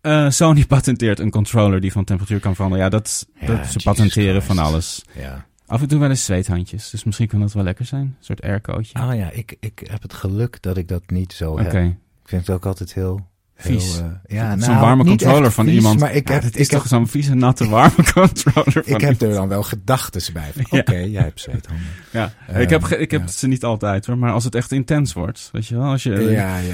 [0.00, 2.84] Eh, Sony patenteert een controller die van temperatuur kan veranderen.
[2.84, 4.46] Ja, dat, Ja, dat ze Jesus patenteren Christ.
[4.46, 5.04] van alles.
[5.14, 5.46] Ja.
[5.66, 8.02] Af en toe wel eens zweethandjes, dus misschien kan dat wel lekker zijn.
[8.02, 8.98] Een soort aircootje.
[8.98, 11.62] Ah ja, ik, ik heb het geluk dat ik dat niet zo Oké.
[11.62, 11.74] heb.
[12.22, 13.26] Ik vind het ook altijd heel...
[13.54, 13.98] heel Vies.
[13.98, 16.00] eh, ja, zo'n nou, warme controller van vies, iemand.
[16.00, 18.82] Maar ik Ja, heb, het is ik toch heb, zo'n vieze, natte, warme controller van
[18.94, 20.50] ik heb er dan wel gedachten bij.
[20.70, 20.78] Ja.
[20.78, 21.84] Oké, jij hebt zweethanden.
[22.12, 23.26] Ja, ik heb, ge- ik heb ja.
[23.28, 25.84] ze niet altijd hoor, maar als het echt intens wordt, weet je wel.
[25.90, 26.10] Als je,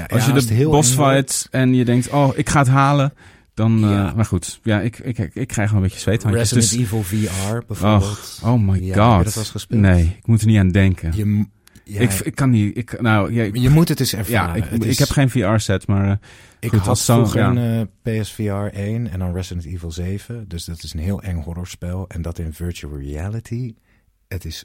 [0.09, 1.15] als je de heel boss eng wordt.
[1.31, 3.13] fight en je denkt, oh, ik ga het halen.
[3.53, 4.13] Dan, eh, Ja.
[4.15, 6.51] maar goed, ja, ik, ik, ik, ik krijg wel een beetje zweethandjes.
[6.51, 8.39] Resident Dus, Evil VR bijvoorbeeld.
[8.43, 9.23] oh, oh my Ja, god.
[9.25, 9.81] dat eens gespeeld?
[9.81, 11.11] Nee, ik moet er niet aan denken.
[11.15, 11.45] Je,
[11.83, 14.55] ja, ik, ik kan niet, ik, nou, ja, ik- je moet het eens ja, ervaren.
[14.55, 16.15] ik, Het ik is- heb geen VR-set, maar eh,
[16.59, 17.49] Ik Goed, had vroeger ja.
[17.49, 20.47] een eh, PSVR 1 en dan Resident Evil 7.
[20.47, 22.05] Dus dat is een heel eng horrorspel.
[22.07, 23.73] En dat in virtual reality.
[24.27, 24.63] Het is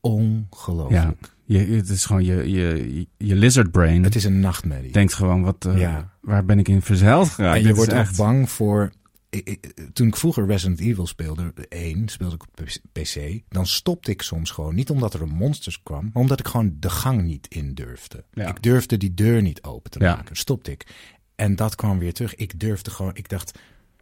[0.00, 1.32] ongelooflijk.
[1.44, 4.04] ja, je, het is gewoon je, je, je lizard brain.
[4.04, 4.92] Het is een nachtmerrie.
[4.92, 6.10] denkt gewoon, wat, eh, Ja.
[6.20, 7.54] waar ben ik in verzeild geraakt?
[7.54, 8.16] en je Dit wordt echt...
[8.16, 8.92] bang voor
[9.30, 13.66] ik, ik- toen ik vroeger Resident Evil speelde, de 1, speelde ik op PC, dan
[13.66, 14.74] stopte ik soms gewoon.
[14.74, 18.24] Niet omdat er een monsters kwam, maar omdat ik gewoon de gang niet in durfde.
[18.32, 18.48] Ja.
[18.48, 20.36] Ik durfde die deur niet open te maken.
[20.36, 20.86] Stopte ik.
[21.34, 22.34] En dat kwam weer terug.
[22.34, 23.58] Ik durfde gewoon, ik dacht,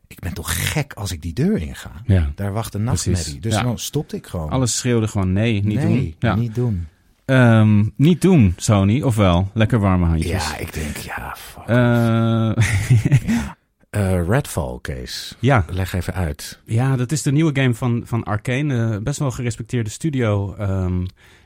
[0.09, 1.91] ik ben toch gek als ik die deur inga.
[2.07, 2.33] Ja.
[2.35, 3.41] Daar wacht een nachtmerrie.
[3.41, 3.63] Dus Ja.
[3.63, 4.51] dan stopte ik gewoon.
[4.51, 6.15] Alles schreeuwde gewoon nee, niet nee, doen.
[6.19, 6.35] Ja.
[6.35, 6.87] niet doen.
[7.25, 9.03] Ehm, niet doen, Sony.
[9.03, 10.31] Ofwel, lekker warme handjes.
[10.51, 11.65] Ja, ik denk, ja, fuck.
[11.67, 12.53] Eh,
[13.91, 15.37] Eh, Redfall, Kees.
[15.39, 15.65] ja.
[15.71, 16.61] Leg even uit.
[16.65, 18.93] ja, dat is de nieuwe game van, van Arkane.
[18.95, 20.55] eh, best wel gerespecteerde studio.
[20.55, 21.05] ehm,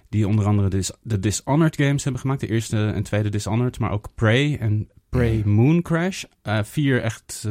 [0.08, 2.40] die onder andere dis- de Dishonored games hebben gemaakt.
[2.40, 3.78] De eerste en tweede Dishonored.
[3.78, 6.24] Maar ook Prey en Prey Moon Crash.
[6.62, 7.48] Vier echt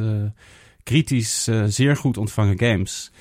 [0.82, 3.12] kritisch, eh, zeer goed ontvangen games.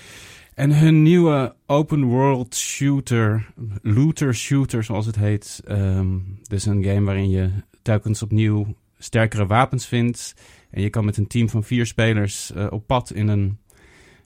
[0.54, 5.62] En hun nieuwe open world shooter, looter shooter zoals het heet.
[5.66, 7.50] ehm dus een game waarin je
[7.82, 10.34] telkens opnieuw sterkere wapens vindt.
[10.70, 13.58] En je kan met een team van vier spelers eh, op pad in een,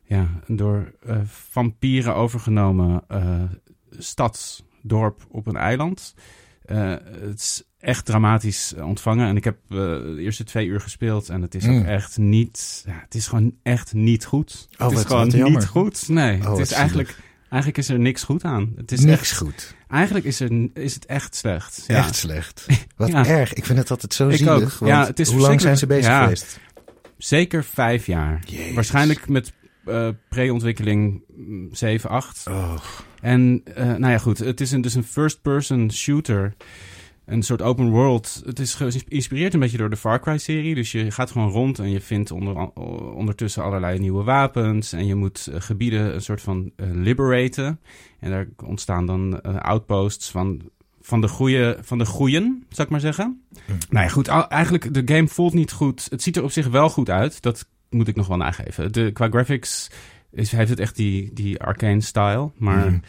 [0.03, 3.43] ja, een door eh, vampieren overgenomen eh
[3.89, 6.15] stad, dorp op een eiland.
[6.65, 9.27] Eh, het echt dramatisch ontvangen.
[9.27, 11.29] En ik heb eh, de eerste twee uur gespeeld.
[11.29, 11.77] En het is Mm.
[11.79, 12.83] ook echt niet.
[12.87, 14.67] Ja, het is gewoon echt niet goed.
[14.71, 15.59] Oh, het is wat- gewoon wat jammer.
[15.59, 16.07] niet goed.
[16.09, 17.15] Nee, Oh, het is eigenlijk.
[17.49, 18.73] Eigenlijk is er niks goed aan.
[18.75, 19.75] Het is Niks echt, goed.
[19.87, 21.83] eigenlijk is, er, is het echt slecht.
[21.87, 21.95] Ja.
[21.97, 22.65] Echt slecht.
[22.97, 23.25] Wat Ja.
[23.25, 23.53] erg.
[23.53, 24.53] Ik vind het altijd zo Ik zielig.
[24.53, 24.59] ook.
[24.71, 26.59] Want Ja, het is hoe lang zijn ze bezig geweest?
[27.17, 28.41] Zeker vijf jaar.
[28.45, 28.73] Jezus.
[28.73, 29.53] Waarschijnlijk met
[29.85, 32.43] eh pre-ontwikkeling mm, 7, 8.
[32.47, 32.75] Oh,
[33.21, 34.37] En eh, nou ja, goed.
[34.37, 36.53] Het is een, dus een first-person shooter.
[37.25, 38.41] Een soort open world.
[38.45, 40.75] Het is geïnspireerd een beetje door de Far Cry-serie.
[40.75, 42.55] Dus je gaat gewoon rond en je vindt onder,
[43.13, 44.93] ondertussen allerlei nieuwe wapens.
[44.93, 47.79] En je moet eh, gebieden een soort van eh, liberaten.
[48.19, 50.61] En daar ontstaan dan eh, outposts van,
[51.01, 53.41] van, de goeie, van de goeien, zou ik maar zeggen.
[53.89, 54.29] Nou ja, goed.
[54.29, 56.07] al- Eigenlijk, de game voelt niet goed.
[56.09, 57.41] Het ziet er op zich wel goed uit.
[57.41, 58.91] Dat moet ik nog wel nageven.
[58.91, 59.89] De, qua graphics
[60.31, 62.51] is, heeft het echt die, die arcane style.
[62.57, 63.01] Maar Mm.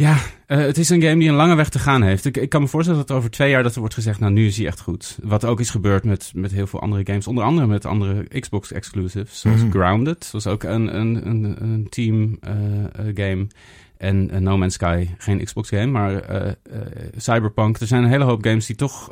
[0.00, 2.24] Ja, eh, het is een game die een lange weg te gaan heeft.
[2.24, 4.20] Ik, ik kan me voorstellen dat over twee jaar dat er wordt gezegd...
[4.20, 5.18] nou, nu is hij echt goed.
[5.22, 7.26] Wat ook is gebeurd met, met heel veel andere games.
[7.26, 9.40] Onder andere met andere Xbox exclusives.
[9.40, 9.70] Zoals Mhm.
[9.70, 10.30] Grounded.
[10.32, 13.46] Was ook een, een, een, een team eh, eh, game.
[13.96, 16.22] En No Man's Sky, geen Xbox game, maar
[17.16, 17.78] Cyberpunk.
[17.78, 19.10] Er zijn een hele hoop games die toch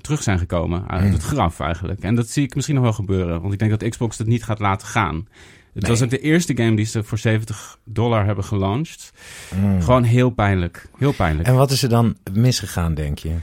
[0.00, 1.12] terug zijn gekomen uit Mm.
[1.12, 2.00] het graf eigenlijk.
[2.00, 3.40] En dat zie ik misschien nog wel gebeuren.
[3.40, 5.26] Want ik denk dat Xbox het niet gaat laten gaan.
[5.74, 5.90] Het Nee.
[5.90, 9.12] was ook de eerste game die ze voor 70 dollar hebben gelaunched.
[9.54, 9.82] Mm.
[9.82, 10.88] Gewoon heel pijnlijk.
[10.98, 11.48] Heel pijnlijk.
[11.48, 13.34] En wat is er dan misgegaan, denk je?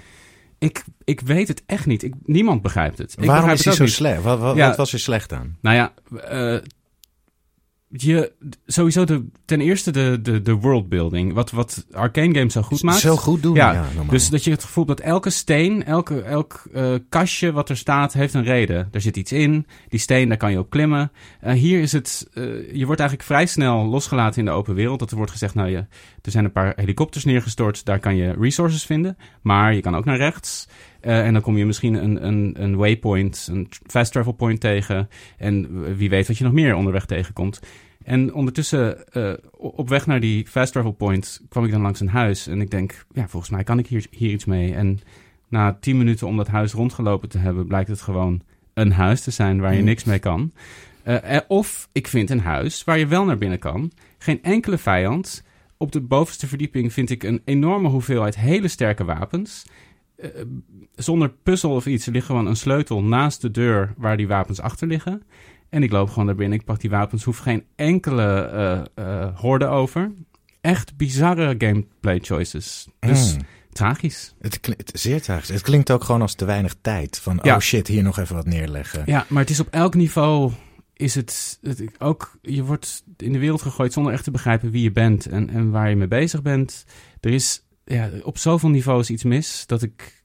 [0.60, 2.04] Ik, ik weet het echt niet.
[2.04, 3.12] Ik, niemand begrijpt het.
[3.12, 3.98] Ik Waarom begrijp is hij het zo ook niet.
[3.98, 4.22] slecht?
[4.24, 4.68] Wat, wat, Ja.
[4.68, 5.58] wat was er slecht aan?
[5.62, 5.94] Nou ja,
[6.30, 6.62] eh,
[7.90, 8.32] je,
[8.66, 11.34] sowieso de, ten eerste de, de, de worldbuilding.
[11.34, 13.00] Wat, wat arcane games zo goed maakt.
[13.00, 13.56] Zo goed doen.
[13.56, 13.86] Ja.
[14.10, 17.78] Dus dat je het gevoel hebt dat elke steen, elke, elk eh, kastje wat er
[17.78, 18.88] staat, heeft een reden.
[18.92, 21.12] Er zit iets in, die steen, daar kan je op klimmen.
[21.40, 25.00] Eh, hier is het, eh, je wordt eigenlijk vrij snel losgelaten in de open wereld.
[25.00, 25.86] Dat er wordt gezegd, nou, je,
[26.22, 29.18] er zijn een paar helikopters neergestort, daar kan je resources vinden.
[29.42, 30.68] Maar je kan ook naar rechts.
[31.08, 35.10] Eh, en dan kom je misschien een, een, een waypoint, een fast travel point tegen.
[35.38, 37.60] En wie weet wat je nog meer onderweg tegenkomt.
[38.04, 42.10] En ondertussen, eh, op weg naar die fast travel point, kwam ik dan langs een
[42.10, 42.48] huis.
[42.48, 44.74] En ik denk, ja, volgens mij kan ik hier, hier iets mee.
[44.74, 45.00] En
[45.50, 48.42] na tien minuten om dat huis rondgelopen te hebben, blijkt het gewoon
[48.74, 49.86] een huis te zijn waar je Hmm.
[49.86, 50.52] niks mee kan.
[51.04, 53.92] Eh, of ik vind een huis waar je wel naar binnen kan.
[54.18, 55.44] Geen enkele vijand.
[55.78, 59.66] Op de bovenste verdieping vind ik een enorme hoeveelheid hele sterke wapens.
[60.18, 60.30] Eh,
[60.96, 64.60] zonder puzzel of iets, er ligt gewoon een sleutel naast de deur waar die wapens
[64.60, 65.24] achter liggen.
[65.70, 69.38] En ik loop gewoon naar binnen, ik pak die wapens, hoef geen enkele eh eh,
[69.40, 70.12] horde over.
[70.62, 72.88] Echt bizarre gameplay choices.
[73.00, 73.42] Dus Mm.
[73.72, 74.34] tragisch.
[74.42, 75.50] Het klinkt zeer tragisch.
[75.50, 77.20] Het klinkt ook gewoon als te weinig tijd.
[77.20, 77.56] Van, Ja.
[77.56, 79.04] oh shit, hier nog even wat neerleggen.
[79.06, 80.52] Ja, maar het is op elk niveau
[80.94, 84.84] is het, het ook, je wordt in de wereld gegooid zonder echt te begrijpen wie
[84.84, 86.86] je bent en, en waar je mee bezig bent.
[87.20, 90.24] Er is ja, op zoveel niveaus iets mis dat ik.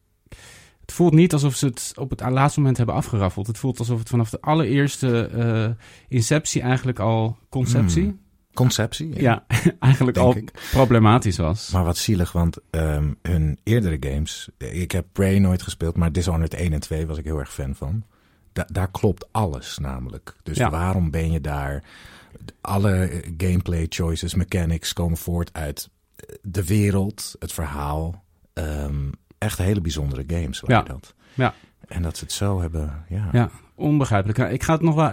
[0.80, 3.46] Het voelt niet alsof ze het op het laatste moment hebben afgeraffeld.
[3.46, 8.02] Het voelt alsof het vanaf de allereerste eh, inceptie eigenlijk al conceptie.
[8.02, 8.20] Hmm.
[8.54, 9.20] Conceptie?
[9.20, 9.44] Ja,
[9.78, 10.50] eigenlijk al ik.
[10.70, 11.70] problematisch was.
[11.70, 14.48] Maar wat zielig, want ehm, hun eerdere games...
[14.58, 17.74] Ik heb Prey nooit gespeeld, maar Dishonored 1 en 2 was ik heel erg fan
[17.74, 18.04] van.
[18.52, 20.36] Da- daar klopt alles namelijk.
[20.42, 20.70] Dus Ja.
[20.70, 21.84] waarom ben je daar...
[22.60, 25.90] Alle eh, gameplay choices, mechanics komen voort uit eh,
[26.42, 28.24] de wereld, het verhaal.
[28.52, 30.82] Ehm, echt hele bijzondere games Ja.
[30.82, 31.14] dat.
[31.34, 31.54] Ja.
[31.88, 33.28] En dat ze het zo hebben, ja.
[33.32, 34.38] Ja, onbegrijpelijk.
[34.38, 35.12] Ja, Ik ga het nog wel.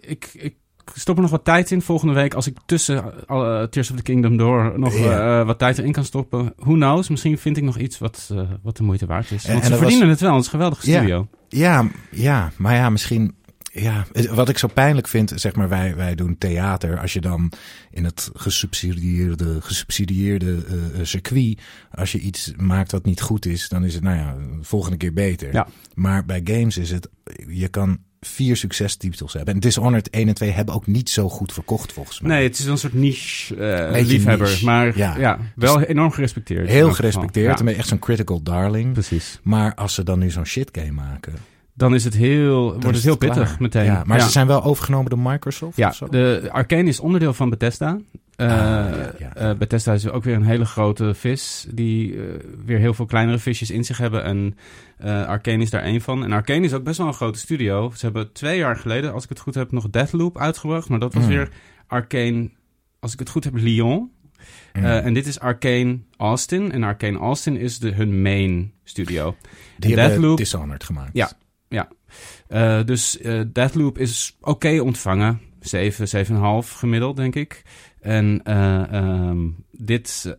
[0.00, 0.54] Ik, ik
[0.94, 2.34] stop er nog wat tijd in volgende week.
[2.34, 5.40] Als ik tussen alle Tears of the Kingdom door nog Ja.
[5.40, 6.52] eh, wat tijd erin kan stoppen.
[6.56, 7.08] Who knows?
[7.08, 9.46] Misschien vind ik nog iets wat, eh, wat de moeite waard is.
[9.46, 10.30] Want en ze er was- verdienen het wel.
[10.30, 10.96] Het is een geweldige Ja.
[10.96, 11.28] studio.
[11.48, 13.34] Ja, ja, maar ja, misschien
[13.72, 16.98] Ja, wat ik zo pijnlijk vind, zeg maar, wij, wij doen theater.
[17.00, 17.52] Als je dan
[17.90, 20.46] in het gesubsidieerde, gesubsidieerde
[20.96, 21.60] uh, circuit,
[21.94, 25.12] als je iets maakt wat niet goed is, dan is het, nou ja, volgende keer
[25.12, 25.52] beter.
[25.52, 25.66] Ja.
[25.94, 27.08] Maar bij games is het,
[27.48, 29.54] je kan vier succestitels hebben.
[29.54, 32.30] En Dishonored 1 en 2 hebben ook niet zo goed verkocht, volgens mij.
[32.36, 34.48] Nee, het is een soort niche uh, Beetje liefhebber.
[34.48, 34.64] niche.
[34.64, 35.16] Maar Ja.
[35.18, 36.68] ja, wel enorm gerespecteerd.
[36.68, 37.58] Heel gerespecteerd.
[37.58, 38.92] Ja, En echt zo'n critical darling.
[38.92, 39.38] precies.
[39.42, 41.32] Maar als ze dan nu zo'n shit game maken,
[41.80, 43.84] Dan is het heel, wordt het heel pittig meteen.
[43.84, 47.98] Ja, maar ze zijn wel overgenomen door Microsoft Ja, de Arcane is onderdeel van Bethesda.
[48.36, 49.10] Ja.
[49.34, 52.22] eh, Bethesda is ook weer een hele grote vis die eh,
[52.64, 54.24] weer heel veel kleinere visjes in zich hebben.
[54.24, 54.56] En
[55.26, 56.24] Arcane is daar één van.
[56.24, 57.90] En Arcane is ook best wel een grote studio.
[57.94, 60.88] Ze hebben twee jaar geleden, als ik het goed heb, nog Deathloop uitgebracht.
[60.88, 61.28] Maar dat was Mm.
[61.28, 61.48] weer
[61.86, 62.50] Arcane,
[63.00, 64.10] als ik het goed heb, Lyon.
[64.72, 64.84] Mm.
[64.84, 66.72] Eh, en dit is Arcane Austin.
[66.72, 69.36] En Arcane Austin is de, hun main studio.
[69.78, 71.10] Die Deathloop- Dishonored gemaakt.
[71.12, 71.30] Ja.
[71.70, 71.88] Ja,
[72.48, 75.40] Eh, dus eh Deathloop is oké ontvangen.
[75.60, 77.62] 7, 7,5 gemiddeld, denk ik.
[78.00, 80.36] En eh, ehm, dit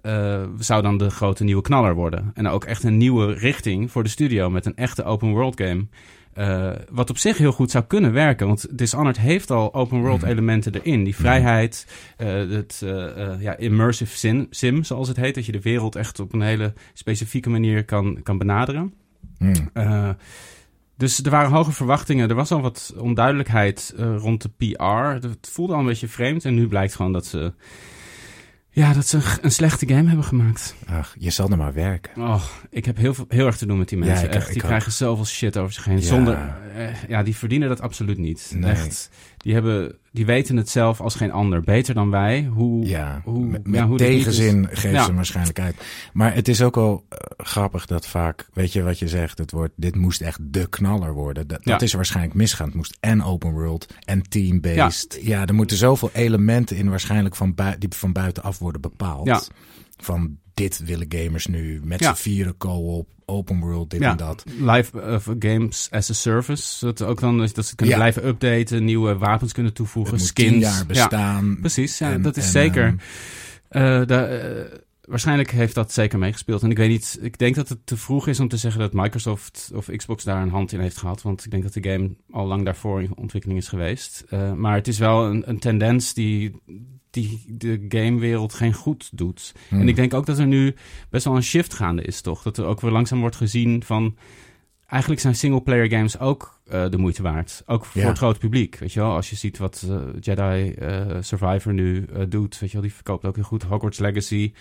[0.59, 2.31] zou dan de grote nieuwe knaller worden.
[2.33, 5.87] En ook echt een nieuwe richting voor de studio met een echte open world game.
[6.91, 8.47] Wat op zich heel goed zou kunnen werken.
[8.47, 11.03] Want Dishonored heeft al open world elementen erin.
[11.03, 12.83] Die vrijheid, eh, het
[13.39, 15.35] ja, immersive sim, sim, zoals het heet.
[15.35, 18.93] Dat je de wereld echt op een hele specifieke manier kan, kan benaderen.
[19.37, 19.69] Mm.
[21.01, 22.29] Dus er waren hoge verwachtingen.
[22.29, 25.27] Er was al wat onduidelijkheid eh, rond de PR.
[25.27, 26.45] Het voelde al een beetje vreemd.
[26.45, 27.53] En nu blijkt gewoon dat ze,
[28.69, 30.75] ja, dat ze een, een slechte game hebben gemaakt.
[30.87, 32.21] Ach, je zal er maar werken.
[32.21, 34.25] Oh, ik heb heel, veel- heel erg te doen met die Ja, mensen.
[34.27, 35.97] ik- echt, ik die krijgen zoveel shit over zich heen.
[35.99, 36.03] Ja.
[36.05, 36.37] Zonder,
[36.75, 38.51] eh, ja, die verdienen dat absoluut niet.
[38.55, 38.71] Nee.
[38.71, 39.09] Echt.
[39.41, 41.61] Die, hebben, die weten het zelf als geen ander.
[41.61, 42.43] Beter dan wij.
[42.53, 45.05] Hoe, Ja, hoe, met, ja, tegenzin geeft Ja.
[45.05, 45.75] ze waarschijnlijk uit.
[46.13, 49.51] Maar het is ook wel eh, grappig dat vaak, weet je wat je zegt, het
[49.51, 51.47] wordt, dit moest echt de knaller worden.
[51.63, 52.65] Dat, is waarschijnlijk misgaan.
[52.67, 55.19] Het moest en open world en team-based.
[55.21, 55.45] Ja.
[55.45, 59.27] er moeten zoveel elementen in waarschijnlijk van bui- die van buitenaf worden bepaald.
[59.27, 59.41] Ja.
[60.01, 62.13] Van dit willen gamers nu, met Ja.
[62.15, 64.43] z'n vieren co-op, open world, dit Ja, en dat.
[64.59, 66.77] live eh, games as a service.
[66.77, 68.01] Zodat ook dan dat ze kunnen Ja.
[68.01, 70.61] blijven updaten, nieuwe wapens kunnen toevoegen, Het skins.
[70.63, 71.57] jaar Ja, bestaan.
[71.59, 72.83] precies, ja, En- dat is en, zeker.
[72.85, 72.95] ehm,
[74.01, 76.63] Eh, de, eh, waarschijnlijk heeft dat zeker meegespeeld.
[76.63, 78.93] En ik weet niet, ik denk dat het te vroeg is om te zeggen dat
[78.93, 81.21] Microsoft of Xbox daar een hand in heeft gehad.
[81.21, 84.23] Want ik denk dat de game al lang daarvoor in ontwikkeling is geweest.
[84.55, 86.61] Maar het is wel een, een tendens die,
[87.11, 89.53] die de gamewereld geen goed doet.
[89.69, 89.79] Hmm.
[89.81, 90.75] En ik denk ook dat er nu
[91.09, 92.41] best wel een shift gaande is, toch?
[92.41, 94.15] Dat er ook weer langzaam wordt gezien van...
[94.85, 97.63] Eigenlijk zijn singleplayer games ook eh, de moeite waard.
[97.65, 98.07] Ook voor Ja.
[98.07, 99.11] het grote publiek, weet je wel.
[99.15, 102.85] Als je ziet wat eh, Jedi eh, Survivor nu doet, weet je wel.
[102.85, 103.63] Die verkoopt ook heel goed.
[103.63, 104.53] Hogwarts Legacy.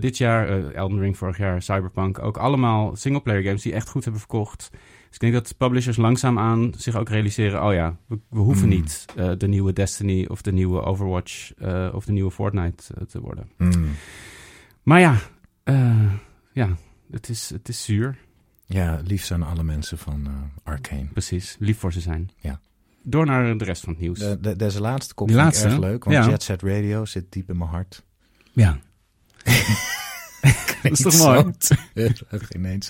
[0.00, 2.18] Dit jaar, Elden Ring vorig jaar, Cyberpunk.
[2.18, 4.70] Ook allemaal singleplayer games die echt goed hebben verkocht.
[5.10, 7.64] Dus ik denk dat publishers langzaamaan zich ook realiseren...
[7.64, 8.76] oh ja, we, we hoeven Hmm.
[8.76, 11.52] niet eh, de nieuwe Destiny of de nieuwe Overwatch...
[11.54, 13.50] eh, of de nieuwe Fortnite eh, te worden.
[13.56, 13.90] Mm.
[14.82, 15.16] Maar ja,
[16.52, 16.76] ja
[17.10, 18.18] het, is, het is zuur.
[18.66, 20.28] Ja, lief aan alle mensen van
[20.62, 21.04] Arcane.
[21.12, 22.30] Precies, lief voor ze zijn.
[22.36, 22.60] Ja.
[23.02, 24.18] Door naar de rest van het nieuws.
[24.18, 26.30] De, de, deze laatste kop Die vind laatste, erg leuk, want ja.
[26.30, 28.04] Jet Set Radio zit diep in mijn hart.
[28.52, 28.78] ja.
[30.82, 31.44] dat is toch mooi?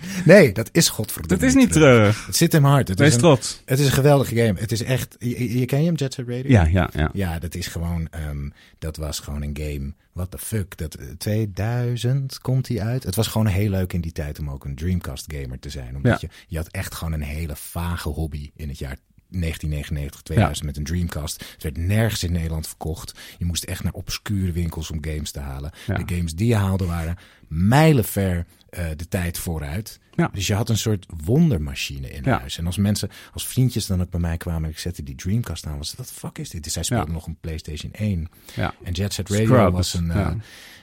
[0.24, 2.26] Nee, dat is godverdomme Dat is niet treurig.
[2.26, 2.88] Het zit in mijn hart.
[2.88, 3.62] Het Wees is, een, trots.
[3.64, 4.60] het is een geweldige game.
[4.60, 5.16] Het is echt...
[5.18, 6.50] Je, ken je hem, Jet Set Radio?
[6.50, 7.10] Ja, ja, ja.
[7.12, 8.08] Ja, dat is gewoon...
[8.10, 8.48] ehm,
[8.78, 9.92] dat was gewoon een game.
[10.12, 10.76] What the fuck?
[10.76, 13.02] Dat, eh, 2000 komt hij uit.
[13.04, 15.96] Het was gewoon heel leuk in die tijd om ook een Dreamcast gamer te zijn.
[15.96, 16.28] Omdat Ja.
[16.30, 18.96] je, je had echt gewoon een hele vage hobby in het jaar
[19.30, 21.44] 1999, 2000 met een Dreamcast.
[21.52, 23.18] Het werd nergens in Nederland verkocht.
[23.38, 25.70] Je moest echt naar obscure winkels om games te halen.
[25.86, 25.94] Ja.
[25.98, 27.16] De games die je haalde waren
[27.48, 29.98] mijlenver eh de tijd vooruit.
[30.14, 30.30] Ja.
[30.32, 32.58] Dus je had een soort wondermachine in huis.
[32.58, 35.66] En als mensen, als vriendjes dan ook bij mij kwamen en ik zette die Dreamcast
[35.66, 36.64] aan, was de fuck is dit?
[36.64, 37.12] Dus zij speelden Ja.
[37.12, 38.28] nog een PlayStation 1.
[38.54, 38.74] ja.
[38.82, 40.36] En Jet Set Radio Scrubs, was een ja.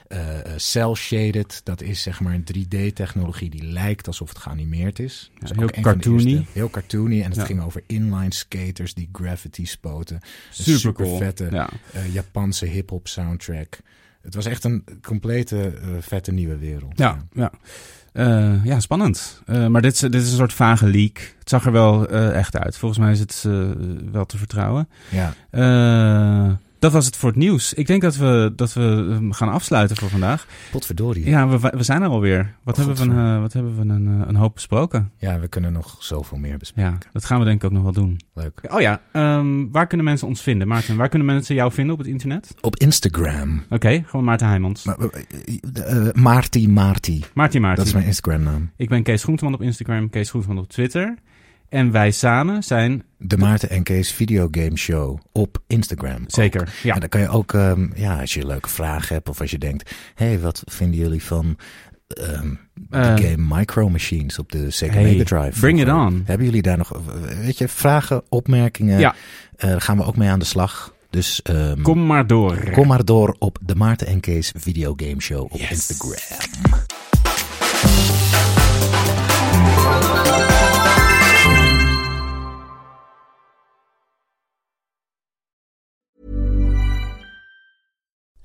[0.08, 1.60] Eh, eh, cel-shaded.
[1.64, 5.30] Dat is zeg maar een 3D-technologie die lijkt alsof het geanimeerd is.
[5.38, 6.46] Dus heel cartoony.
[6.52, 7.20] heel cartoony.
[7.22, 7.44] En het Ja.
[7.44, 10.20] ging over inline skaters die gravity spoten.
[10.50, 11.16] Super cool.
[11.18, 11.68] vette Ja.
[11.92, 13.78] eh, Japanse hip-hop soundtrack.
[14.22, 16.98] Het was echt een complete vette nieuwe wereld.
[16.98, 17.52] Ja, ja.
[18.64, 19.42] Ja, spannend.
[19.68, 21.34] Maar dit, is- dit is een soort vage leak.
[21.38, 22.76] Het zag er wel echt uit.
[22.76, 23.42] Volgens mij is het
[24.12, 24.88] wel te vertrouwen.
[25.10, 25.34] ja.
[26.78, 27.74] Dat was het voor het nieuws.
[27.74, 30.46] Ik denk dat we, dat we eh, gaan afsluiten voor vandaag.
[30.70, 31.28] Potverdorie.
[31.28, 32.54] Ja, we, we zijn er alweer.
[32.62, 35.12] Wat hebben we, een, eh, wat hebben we een, eh, een hoop besproken?
[35.16, 36.92] Ja, we kunnen nog zoveel meer bespreken.
[36.92, 38.20] Ja, dat gaan we denk ik ook nog wel doen.
[38.34, 38.60] Leuk.
[38.70, 40.68] Oh ja, ehm, waar kunnen mensen ons vinden?
[40.68, 42.54] Maarten, waar kunnen mensen jou vinden op het internet?
[42.60, 43.62] Op Instagram.
[43.70, 44.84] Oké, gewoon Maarten Heijmans.
[44.84, 47.24] Maar, eh, Maarti Maarti.
[47.34, 47.78] Maarten Maarten.
[47.78, 48.70] Dat is mijn Instagram naam.
[48.76, 51.16] Ik ben Kees Groenteman op Instagram, Kees Groenteman op Twitter.
[51.68, 53.02] En wij samen zijn...
[53.18, 56.24] De Maarten en Kees Videogame Show op Instagram.
[56.26, 56.68] Zeker, ook.
[56.82, 56.94] ja.
[56.94, 59.58] En dan kan je ook, um, ja, als je leuke vragen hebt of als je
[59.58, 59.90] denkt...
[60.14, 61.58] hé, hey, wat vinden jullie van
[62.20, 65.60] um, de uh, game Micro Machines op de Sega hey, Mega Drive?
[65.60, 66.22] Bring it on.
[66.26, 67.00] Hebben jullie daar nog,
[67.42, 68.98] weet je, vragen, opmerkingen?
[68.98, 69.14] Ja.
[69.64, 70.94] Uh, gaan we ook mee aan de slag.
[71.10, 72.70] Dus um, kom maar door.
[72.70, 75.70] Kom maar door op de Maarten en Kees Videogame Show op yes.
[75.70, 76.78] Instagram.